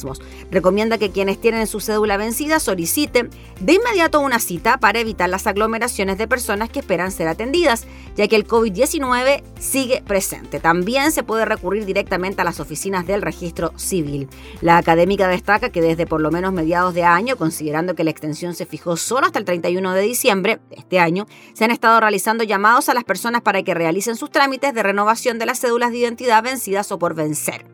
Recomienda 0.50 0.98
que 0.98 1.10
quienes 1.10 1.40
tienen 1.40 1.66
su 1.66 1.80
cédula 1.80 2.16
vencida 2.16 2.60
soliciten 2.60 3.30
de 3.60 3.74
inmediato 3.74 4.20
una 4.20 4.38
cita 4.38 4.78
para 4.78 5.00
evitar 5.00 5.28
las 5.28 5.46
aglomeraciones 5.46 6.18
de 6.18 6.28
personas 6.28 6.70
que 6.70 6.80
esperan 6.80 7.12
ser 7.12 7.28
atendidas, 7.28 7.86
ya 8.16 8.28
que 8.28 8.36
el 8.36 8.46
COVID-19 8.46 9.42
sigue 9.58 10.02
presente. 10.06 10.60
También 10.60 11.12
se 11.12 11.22
puede 11.22 11.44
recurrir 11.44 11.84
directamente 11.84 12.40
a 12.40 12.44
las 12.44 12.60
oficinas 12.60 13.06
del 13.06 13.22
registro 13.22 13.72
civil. 13.76 14.28
La 14.60 14.78
académica 14.78 15.28
destaca 15.28 15.70
que 15.70 15.82
desde 15.82 16.06
por 16.06 16.20
lo 16.20 16.30
menos 16.30 16.52
mediados 16.52 16.94
de 16.94 17.04
año, 17.04 17.36
considerando 17.36 17.94
que 17.94 18.04
la 18.04 18.10
extensión 18.10 18.54
se 18.54 18.66
fijó 18.66 18.96
solo 18.96 19.26
hasta 19.26 19.38
el 19.38 19.44
31 19.44 19.92
de 19.92 20.02
diciembre 20.02 20.60
de 20.70 20.76
este 20.76 20.98
año, 20.98 21.26
se 21.52 21.64
han 21.64 21.70
estado 21.70 22.00
realizando 22.00 22.44
llamados 22.44 22.88
a 22.88 22.94
las 22.94 23.04
personas 23.04 23.42
para 23.42 23.62
que 23.62 23.74
realicen 23.74 24.16
sus 24.16 24.30
trámites 24.30 24.74
de 24.74 24.82
renovación 24.82 25.38
de 25.38 25.46
las 25.46 25.60
cédulas 25.60 25.90
de 25.90 25.98
identidad 25.98 26.42
vencidas 26.42 26.90
o 26.92 26.98
por 26.98 27.14
vencer. 27.14 27.66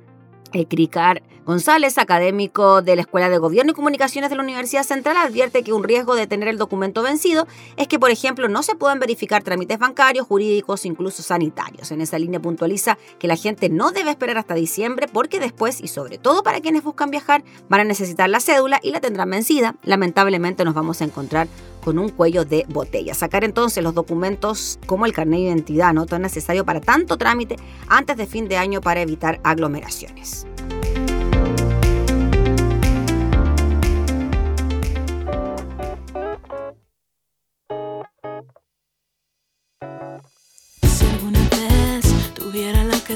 El 0.52 0.66
CRICAR 0.66 1.22
González, 1.47 1.97
académico 1.99 2.82
de 2.82 2.97
la 2.97 3.03
Escuela 3.03 3.28
de 3.28 3.38
Gobierno 3.38 3.70
y 3.70 3.74
Comunicaciones 3.76 4.30
de 4.30 4.36
la 4.36 4.42
Universidad 4.42 4.82
Central, 4.82 5.16
advierte 5.16 5.62
que 5.62 5.72
un 5.72 5.84
riesgo 5.84 6.16
de 6.16 6.26
tener 6.26 6.49
el 6.49 6.59
documento 6.59 7.05
vencido 7.05 7.47
es 7.76 7.86
que, 7.86 8.01
por 8.01 8.11
ejemplo, 8.11 8.49
no 8.49 8.64
se 8.64 8.74
puedan 8.74 8.99
verificar 8.99 9.44
trámites 9.44 9.78
bancarios, 9.78 10.26
jurídicos, 10.26 10.84
incluso 10.84 11.22
sanitarios. 11.22 11.92
En 11.92 12.01
esa 12.01 12.18
línea 12.18 12.40
puntualiza 12.40 12.99
que 13.20 13.28
la 13.28 13.36
gente 13.36 13.68
no 13.68 13.92
debe 13.92 14.11
esperar 14.11 14.38
hasta 14.38 14.57
diciembre 14.57 15.07
porque 15.07 15.38
después, 15.38 15.80
y 15.80 15.86
sobre 15.86 16.18
todo 16.18 16.42
para 16.42 16.61
quienes 16.61 16.82
buscan 16.82 17.12
viajar, 17.12 17.44
van 17.68 17.82
a 17.82 17.84
necesitar 17.84 18.28
la 18.28 18.40
cédula 18.40 18.80
y 18.82 18.90
la 18.90 19.01
tendrán 19.01 19.30
vencida. 19.30 19.76
Lamentablemente 19.84 20.64
nos 20.64 20.74
vamos 20.74 21.01
a 21.01 21.05
encontrar 21.05 21.47
con 21.84 22.01
un 22.01 22.09
cuello 22.09 22.44
de 22.44 22.66
botella. 22.68 23.14
Sacar 23.14 23.44
entonces 23.44 23.84
los 23.84 23.94
documentos 23.94 24.80
como 24.86 25.07
el 25.07 25.12
carnet 25.12 25.38
de 25.38 25.47
identidad, 25.47 25.94
no 25.94 26.07
tan 26.07 26.22
necesario 26.22 26.64
para 26.64 26.80
tanto 26.80 27.16
trámite 27.16 27.55
antes 27.86 28.16
de 28.16 28.26
fin 28.26 28.49
de 28.49 28.57
año 28.57 28.80
para 28.80 29.01
evitar 29.01 29.38
aglomeraciones. 29.44 30.44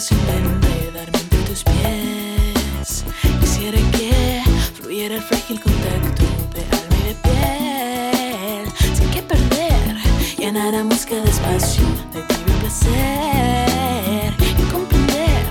De 0.09 0.90
darme 0.92 1.18
entre 1.20 1.38
tus 1.40 1.62
pies. 1.62 3.05
Quisiera 3.38 3.76
que 3.90 4.42
fluyera 4.72 5.16
el 5.16 5.22
frágil 5.22 5.61
contacto 5.61 6.22
de 6.55 6.62
alma 6.62 6.96
y 6.96 7.09
de 7.09 7.14
piel. 7.22 8.96
Sin 8.96 9.11
que 9.11 9.20
perder, 9.20 9.96
llenáramos 10.38 11.05
cada 11.05 11.24
espacio 11.24 11.84
de 12.14 12.22
tibio 12.22 12.55
placer. 12.61 14.32
Y 14.40 14.72
comprender 14.72 15.42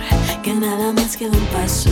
que 0.41 0.53
nada 0.55 0.93
más 0.93 1.15
queda 1.15 1.37
un 1.37 1.45
paso 1.53 1.91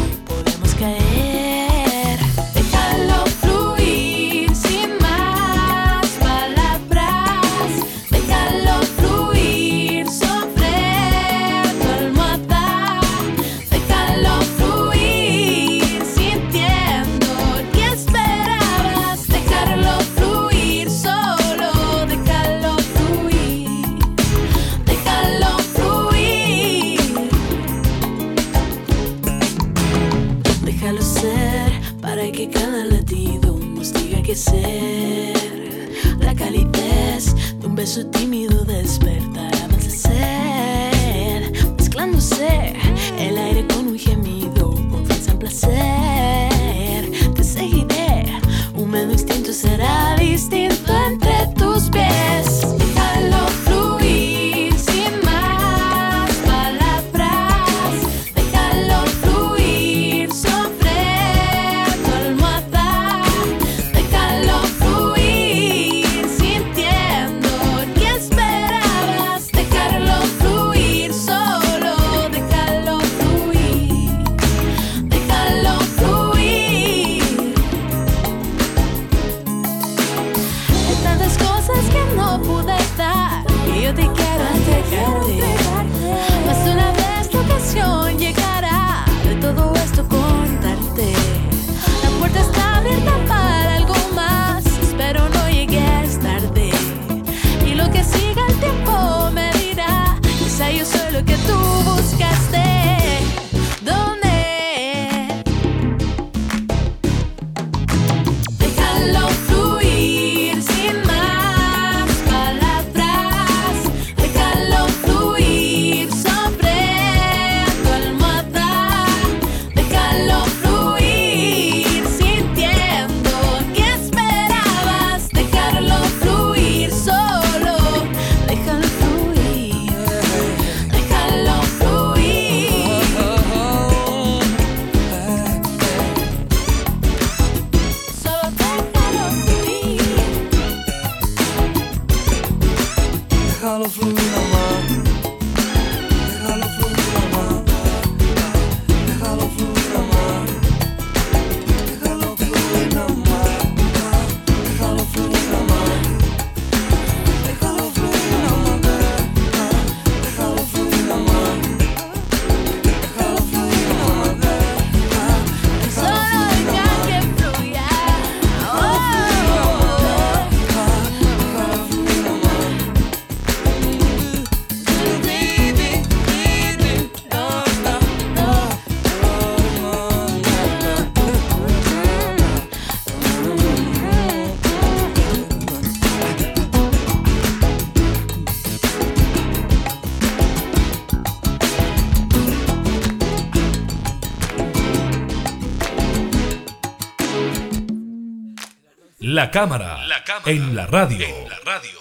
La 199.38 199.52
cámara, 199.52 200.04
la 200.08 200.24
cámara 200.24 200.50
en, 200.50 200.76
la 200.76 200.88
radio. 200.88 201.28
en 201.28 201.48
la 201.48 201.60
radio. 201.64 202.00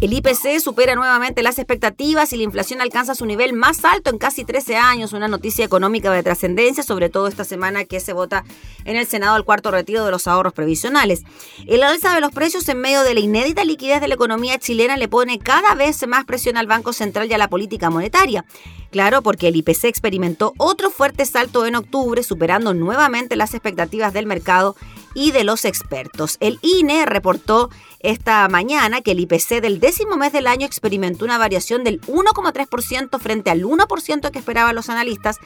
El 0.00 0.14
IPC 0.14 0.60
supera 0.60 0.94
nuevamente 0.94 1.42
las 1.42 1.58
expectativas 1.58 2.32
y 2.32 2.38
la 2.38 2.44
inflación 2.44 2.80
alcanza 2.80 3.14
su 3.14 3.26
nivel 3.26 3.52
más 3.52 3.84
alto 3.84 4.08
en 4.08 4.16
casi 4.16 4.46
13 4.46 4.76
años, 4.76 5.12
una 5.12 5.28
noticia 5.28 5.62
económica 5.62 6.10
de 6.10 6.22
trascendencia, 6.22 6.82
sobre 6.82 7.10
todo 7.10 7.26
esta 7.26 7.44
semana 7.44 7.84
que 7.84 8.00
se 8.00 8.14
vota 8.14 8.42
en 8.86 8.96
el 8.96 9.06
Senado 9.06 9.36
el 9.36 9.44
cuarto 9.44 9.70
retiro 9.70 10.06
de 10.06 10.10
los 10.10 10.26
ahorros 10.26 10.54
previsionales. 10.54 11.24
El 11.66 11.82
alza 11.82 12.14
de 12.14 12.22
los 12.22 12.32
precios 12.32 12.66
en 12.70 12.80
medio 12.80 13.02
de 13.02 13.12
la 13.12 13.20
inédita 13.20 13.62
liquidez 13.62 14.00
de 14.00 14.08
la 14.08 14.14
economía 14.14 14.58
chilena 14.58 14.96
le 14.96 15.06
pone 15.06 15.38
cada 15.38 15.74
vez 15.74 16.06
más 16.08 16.24
presión 16.24 16.56
al 16.56 16.66
Banco 16.66 16.94
Central 16.94 17.30
y 17.30 17.34
a 17.34 17.38
la 17.38 17.48
política 17.48 17.90
monetaria. 17.90 18.46
Claro, 18.90 19.20
porque 19.20 19.48
el 19.48 19.56
IPC 19.56 19.84
experimentó 19.84 20.54
otro 20.56 20.90
fuerte 20.90 21.26
salto 21.26 21.66
en 21.66 21.76
octubre, 21.76 22.22
superando 22.22 22.72
nuevamente 22.72 23.36
las 23.36 23.52
expectativas 23.52 24.14
del 24.14 24.24
mercado 24.24 24.76
y 25.14 25.32
de 25.32 25.44
los 25.44 25.64
expertos. 25.64 26.36
El 26.40 26.58
INE 26.62 27.06
reportó 27.06 27.70
esta 28.00 28.48
mañana 28.48 29.02
que 29.02 29.12
el 29.12 29.20
IPC 29.20 29.60
del 29.60 29.80
décimo 29.80 30.16
mes 30.16 30.32
del 30.32 30.46
año 30.46 30.66
experimentó 30.66 31.24
una 31.24 31.38
variación 31.38 31.84
del 31.84 32.00
1,3% 32.02 33.18
frente 33.20 33.50
al 33.50 33.62
1% 33.62 34.30
que 34.30 34.38
esperaban 34.38 34.74
los 34.74 34.88
analistas 34.88 35.36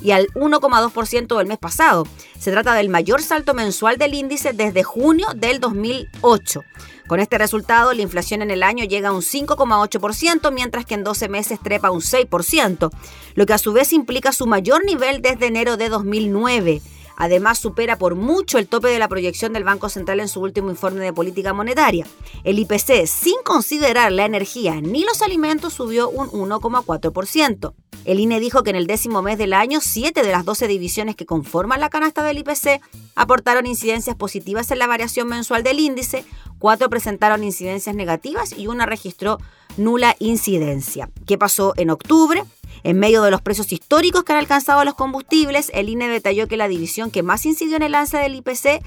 y 0.00 0.12
al 0.12 0.28
1,2% 0.34 1.38
del 1.38 1.46
mes 1.46 1.58
pasado. 1.58 2.06
Se 2.38 2.52
trata 2.52 2.74
del 2.74 2.88
mayor 2.88 3.22
salto 3.22 3.54
mensual 3.54 3.98
del 3.98 4.14
índice 4.14 4.52
desde 4.52 4.82
junio 4.82 5.26
del 5.34 5.60
2008. 5.60 6.62
Con 7.06 7.20
este 7.20 7.36
resultado, 7.36 7.92
la 7.92 8.00
inflación 8.00 8.40
en 8.40 8.50
el 8.50 8.62
año 8.62 8.84
llega 8.84 9.10
a 9.10 9.12
un 9.12 9.20
5,8%, 9.20 10.50
mientras 10.52 10.86
que 10.86 10.94
en 10.94 11.04
12 11.04 11.28
meses 11.28 11.58
trepa 11.62 11.90
un 11.90 12.00
6%, 12.00 12.90
lo 13.34 13.46
que 13.46 13.52
a 13.52 13.58
su 13.58 13.72
vez 13.74 13.92
implica 13.92 14.32
su 14.32 14.46
mayor 14.46 14.84
nivel 14.84 15.20
desde 15.20 15.46
enero 15.46 15.76
de 15.76 15.90
2009. 15.90 16.80
Además, 17.16 17.58
supera 17.58 17.96
por 17.96 18.14
mucho 18.14 18.58
el 18.58 18.66
tope 18.66 18.88
de 18.88 18.98
la 18.98 19.08
proyección 19.08 19.52
del 19.52 19.64
Banco 19.64 19.88
Central 19.88 20.20
en 20.20 20.28
su 20.28 20.40
último 20.40 20.70
informe 20.70 21.00
de 21.00 21.12
política 21.12 21.52
monetaria. 21.52 22.06
El 22.42 22.58
IPC, 22.58 23.06
sin 23.06 23.36
considerar 23.44 24.12
la 24.12 24.24
energía 24.24 24.80
ni 24.80 25.04
los 25.04 25.22
alimentos, 25.22 25.74
subió 25.74 26.08
un 26.08 26.28
1,4%. 26.30 27.74
El 28.04 28.20
INE 28.20 28.38
dijo 28.38 28.62
que 28.62 28.70
en 28.70 28.76
el 28.76 28.86
décimo 28.86 29.22
mes 29.22 29.38
del 29.38 29.54
año, 29.54 29.80
7 29.80 30.22
de 30.22 30.30
las 30.30 30.44
12 30.44 30.68
divisiones 30.68 31.16
que 31.16 31.24
conforman 31.24 31.80
la 31.80 31.88
canasta 31.88 32.22
del 32.22 32.38
IPC 32.38 32.80
aportaron 33.14 33.66
incidencias 33.66 34.16
positivas 34.16 34.70
en 34.70 34.78
la 34.78 34.86
variación 34.86 35.26
mensual 35.28 35.62
del 35.62 35.80
índice, 35.80 36.24
4 36.58 36.90
presentaron 36.90 37.42
incidencias 37.44 37.94
negativas 37.96 38.52
y 38.56 38.66
una 38.66 38.84
registró 38.84 39.38
nula 39.78 40.16
incidencia. 40.18 41.10
¿Qué 41.26 41.38
pasó 41.38 41.72
en 41.76 41.90
octubre? 41.90 42.44
En 42.84 42.98
medio 42.98 43.22
de 43.22 43.30
los 43.30 43.40
precios 43.40 43.72
históricos 43.72 44.24
que 44.24 44.32
han 44.34 44.38
alcanzado 44.38 44.84
los 44.84 44.94
combustibles, 44.94 45.70
el 45.72 45.88
INE 45.88 46.06
detalló 46.06 46.46
que 46.46 46.58
la 46.58 46.68
división 46.68 47.10
que 47.10 47.22
más 47.22 47.46
incidió 47.46 47.76
en 47.76 47.82
el 47.82 47.94
alza 47.94 48.18
del 48.18 48.34
IPC 48.34 48.82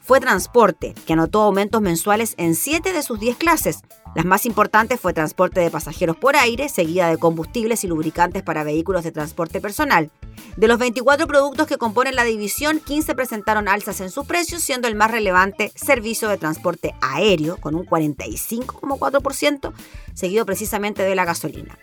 fue 0.00 0.20
transporte, 0.20 0.94
que 1.06 1.12
anotó 1.12 1.42
aumentos 1.42 1.82
mensuales 1.82 2.34
en 2.38 2.54
7 2.54 2.94
de 2.94 3.02
sus 3.02 3.20
10 3.20 3.36
clases. 3.36 3.82
Las 4.14 4.24
más 4.24 4.46
importantes 4.46 4.98
fue 4.98 5.12
transporte 5.12 5.60
de 5.60 5.70
pasajeros 5.70 6.16
por 6.16 6.34
aire, 6.34 6.70
seguida 6.70 7.08
de 7.08 7.18
combustibles 7.18 7.84
y 7.84 7.88
lubricantes 7.88 8.42
para 8.42 8.64
vehículos 8.64 9.04
de 9.04 9.12
transporte 9.12 9.60
personal. 9.60 10.10
De 10.56 10.66
los 10.66 10.78
24 10.78 11.26
productos 11.26 11.66
que 11.66 11.76
componen 11.76 12.16
la 12.16 12.24
división, 12.24 12.80
15 12.80 13.14
presentaron 13.14 13.68
alzas 13.68 14.00
en 14.00 14.10
sus 14.10 14.24
precios, 14.24 14.62
siendo 14.62 14.88
el 14.88 14.94
más 14.94 15.10
relevante 15.10 15.72
servicio 15.74 16.30
de 16.30 16.38
transporte 16.38 16.94
aéreo, 17.02 17.58
con 17.58 17.74
un 17.74 17.84
45,4%, 17.84 19.72
seguido 20.14 20.46
precisamente 20.46 21.02
de 21.02 21.14
la 21.14 21.26
gasolina. 21.26 21.78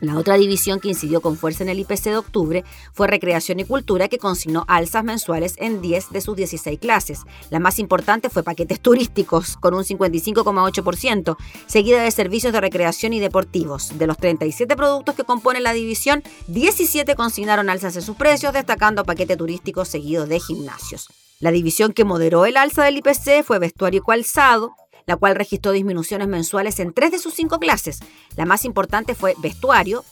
La 0.00 0.16
otra 0.18 0.36
división 0.36 0.78
que 0.78 0.88
incidió 0.88 1.20
con 1.20 1.36
fuerza 1.36 1.62
en 1.62 1.70
el 1.70 1.80
IPC 1.80 2.04
de 2.04 2.16
octubre 2.18 2.64
fue 2.92 3.06
Recreación 3.06 3.60
y 3.60 3.64
Cultura, 3.64 4.08
que 4.08 4.18
consignó 4.18 4.64
alzas 4.68 5.04
mensuales 5.04 5.54
en 5.56 5.80
10 5.80 6.10
de 6.10 6.20
sus 6.20 6.36
16 6.36 6.78
clases. 6.78 7.22
La 7.50 7.60
más 7.60 7.78
importante 7.78 8.28
fue 8.28 8.42
Paquetes 8.42 8.80
Turísticos, 8.80 9.56
con 9.56 9.74
un 9.74 9.84
55,8%, 9.84 11.36
seguida 11.66 12.02
de 12.02 12.10
Servicios 12.10 12.52
de 12.52 12.60
Recreación 12.60 13.14
y 13.14 13.20
Deportivos. 13.20 13.98
De 13.98 14.06
los 14.06 14.18
37 14.18 14.76
productos 14.76 15.14
que 15.14 15.24
componen 15.24 15.62
la 15.62 15.72
división, 15.72 16.22
17 16.48 17.14
consignaron 17.16 17.70
alzas 17.70 17.96
en 17.96 18.02
sus 18.02 18.16
precios, 18.16 18.52
destacando 18.52 19.04
Paquete 19.04 19.36
Turístico 19.36 19.84
seguido 19.84 20.26
de 20.26 20.40
Gimnasios. 20.40 21.08
La 21.38 21.50
división 21.50 21.92
que 21.92 22.04
moderó 22.04 22.46
el 22.46 22.56
alza 22.56 22.84
del 22.84 22.96
IPC 22.96 23.44
fue 23.44 23.58
vestuario 23.58 24.00
y 24.00 24.06
calzado, 24.06 24.74
la 25.06 25.16
cual 25.16 25.36
registró 25.36 25.72
disminuciones 25.72 26.26
mensuales 26.26 26.80
en 26.80 26.92
tres 26.92 27.12
de 27.12 27.18
sus 27.18 27.34
cinco 27.34 27.58
clases. 27.58 28.00
La 28.36 28.44
más 28.44 28.64
importante 28.64 29.14
fue 29.14 29.34
vestuario, 29.38 30.04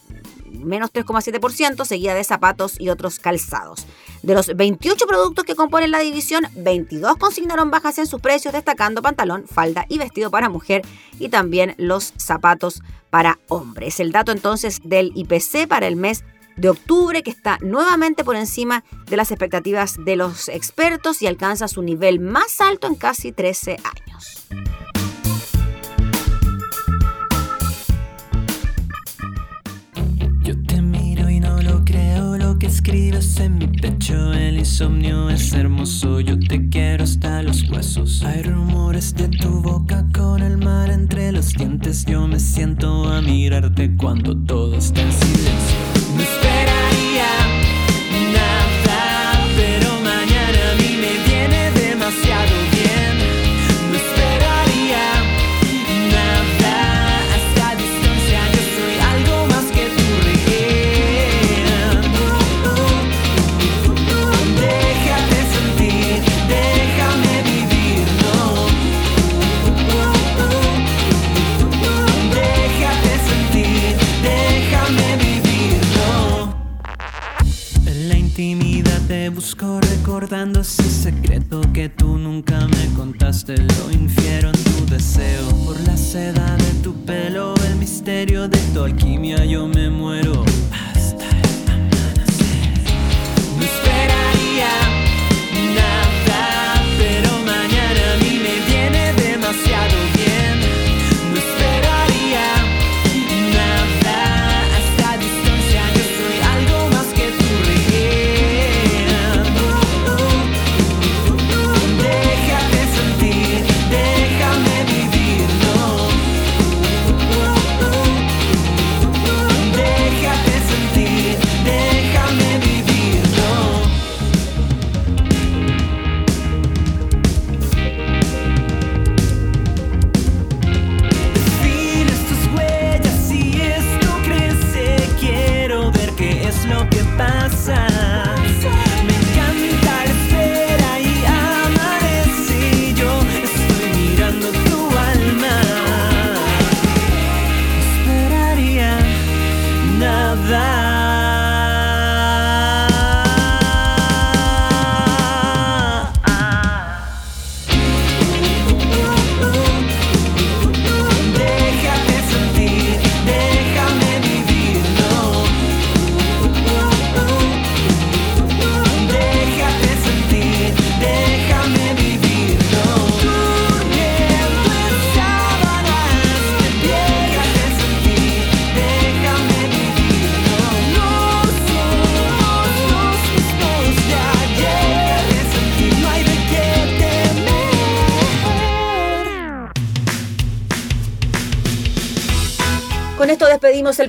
menos 0.51 0.93
3,7%, 0.93 1.85
seguida 1.85 2.15
de 2.15 2.23
zapatos 2.23 2.81
y 2.81 2.89
otros 2.89 3.19
calzados. 3.19 3.87
De 4.23 4.35
los 4.35 4.55
28 4.55 5.07
productos 5.07 5.45
que 5.45 5.57
componen 5.57 5.91
la 5.91 5.99
división, 5.99 6.47
22 6.55 7.17
consignaron 7.17 7.71
bajas 7.71 7.99
en 7.99 8.07
sus 8.07 8.21
precios, 8.21 8.55
destacando 8.55 9.03
pantalón, 9.03 9.47
falda 9.49 9.85
y 9.89 9.99
vestido 9.99 10.31
para 10.31 10.49
mujer 10.49 10.83
y 11.19 11.29
también 11.29 11.75
los 11.77 12.15
zapatos 12.17 12.81
para 13.11 13.39
hombres. 13.49 13.99
El 13.99 14.13
dato 14.13 14.31
entonces 14.31 14.81
del 14.85 15.13
IPC 15.17 15.67
para 15.69 15.89
el 15.89 15.97
mes 15.97 16.25
de 16.57 16.69
octubre 16.69 17.23
que 17.23 17.31
está 17.31 17.59
nuevamente 17.61 18.25
por 18.25 18.37
encima 18.37 18.85
de 19.07 19.17
las 19.17 19.31
expectativas 19.31 19.97
de 20.05 20.17
los 20.17 20.49
expertos 20.49 21.23
y 21.23 21.27
alcanza 21.27 21.69
su 21.69 21.83
nivel 21.83 22.21
más 22.21 22.61
alto 22.61 22.87
en 22.87 22.95
casi 22.95 23.33
13 23.33 23.79
años. 23.83 24.47
Yo 30.43 30.55
te 30.67 30.83
miro 30.83 31.31
y 31.31 31.41
no 31.41 31.63
lo 31.63 31.85
creo 31.85 32.37
lo 32.37 32.59
que 32.59 32.67
escribes 32.67 33.41
en 33.41 33.59
mi 33.59 33.67
pecho. 33.67 34.33
El 34.33 34.59
insomnio 34.59 35.31
es 35.31 35.53
hermoso, 35.55 36.21
yo 36.21 36.39
te 36.39 36.69
quiero 36.69 37.05
hasta 37.05 37.43
los 37.43 37.69
huesos. 37.71 38.23
Hay 38.23 38.43
rumores 38.43 39.15
de 39.15 39.29
tu 39.29 39.63
boca 39.63 40.05
con 40.15 40.43
el 40.43 40.59
mar 40.59 40.91
entre 40.91 41.33
los 41.33 41.55
dientes. 41.55 42.05
Yo 42.05 42.29
me 42.29 42.39
siento 42.39 43.05
a 43.05 43.23
mirarte 43.23 43.97
cuando 43.97 44.37
todo 44.45 44.77
está 44.77 45.01
en 45.01 45.13
silencio. 45.13 45.94
Esperaría 46.25 47.44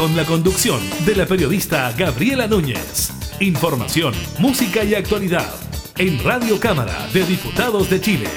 con 0.00 0.16
la 0.16 0.24
conducción 0.24 0.80
de 1.04 1.14
la 1.14 1.26
periodista 1.26 1.92
Gabriela 1.92 2.46
Núñez. 2.46 3.10
Información, 3.38 4.14
música 4.38 4.82
y 4.82 4.94
actualidad 4.94 5.52
en 5.98 6.24
Radio 6.24 6.58
Cámara 6.58 7.06
de 7.12 7.22
Diputados 7.26 7.90
de 7.90 8.00
Chile. 8.00 8.28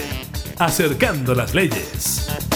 Acercando 0.60 1.34
las 1.34 1.56
leyes. 1.56 2.53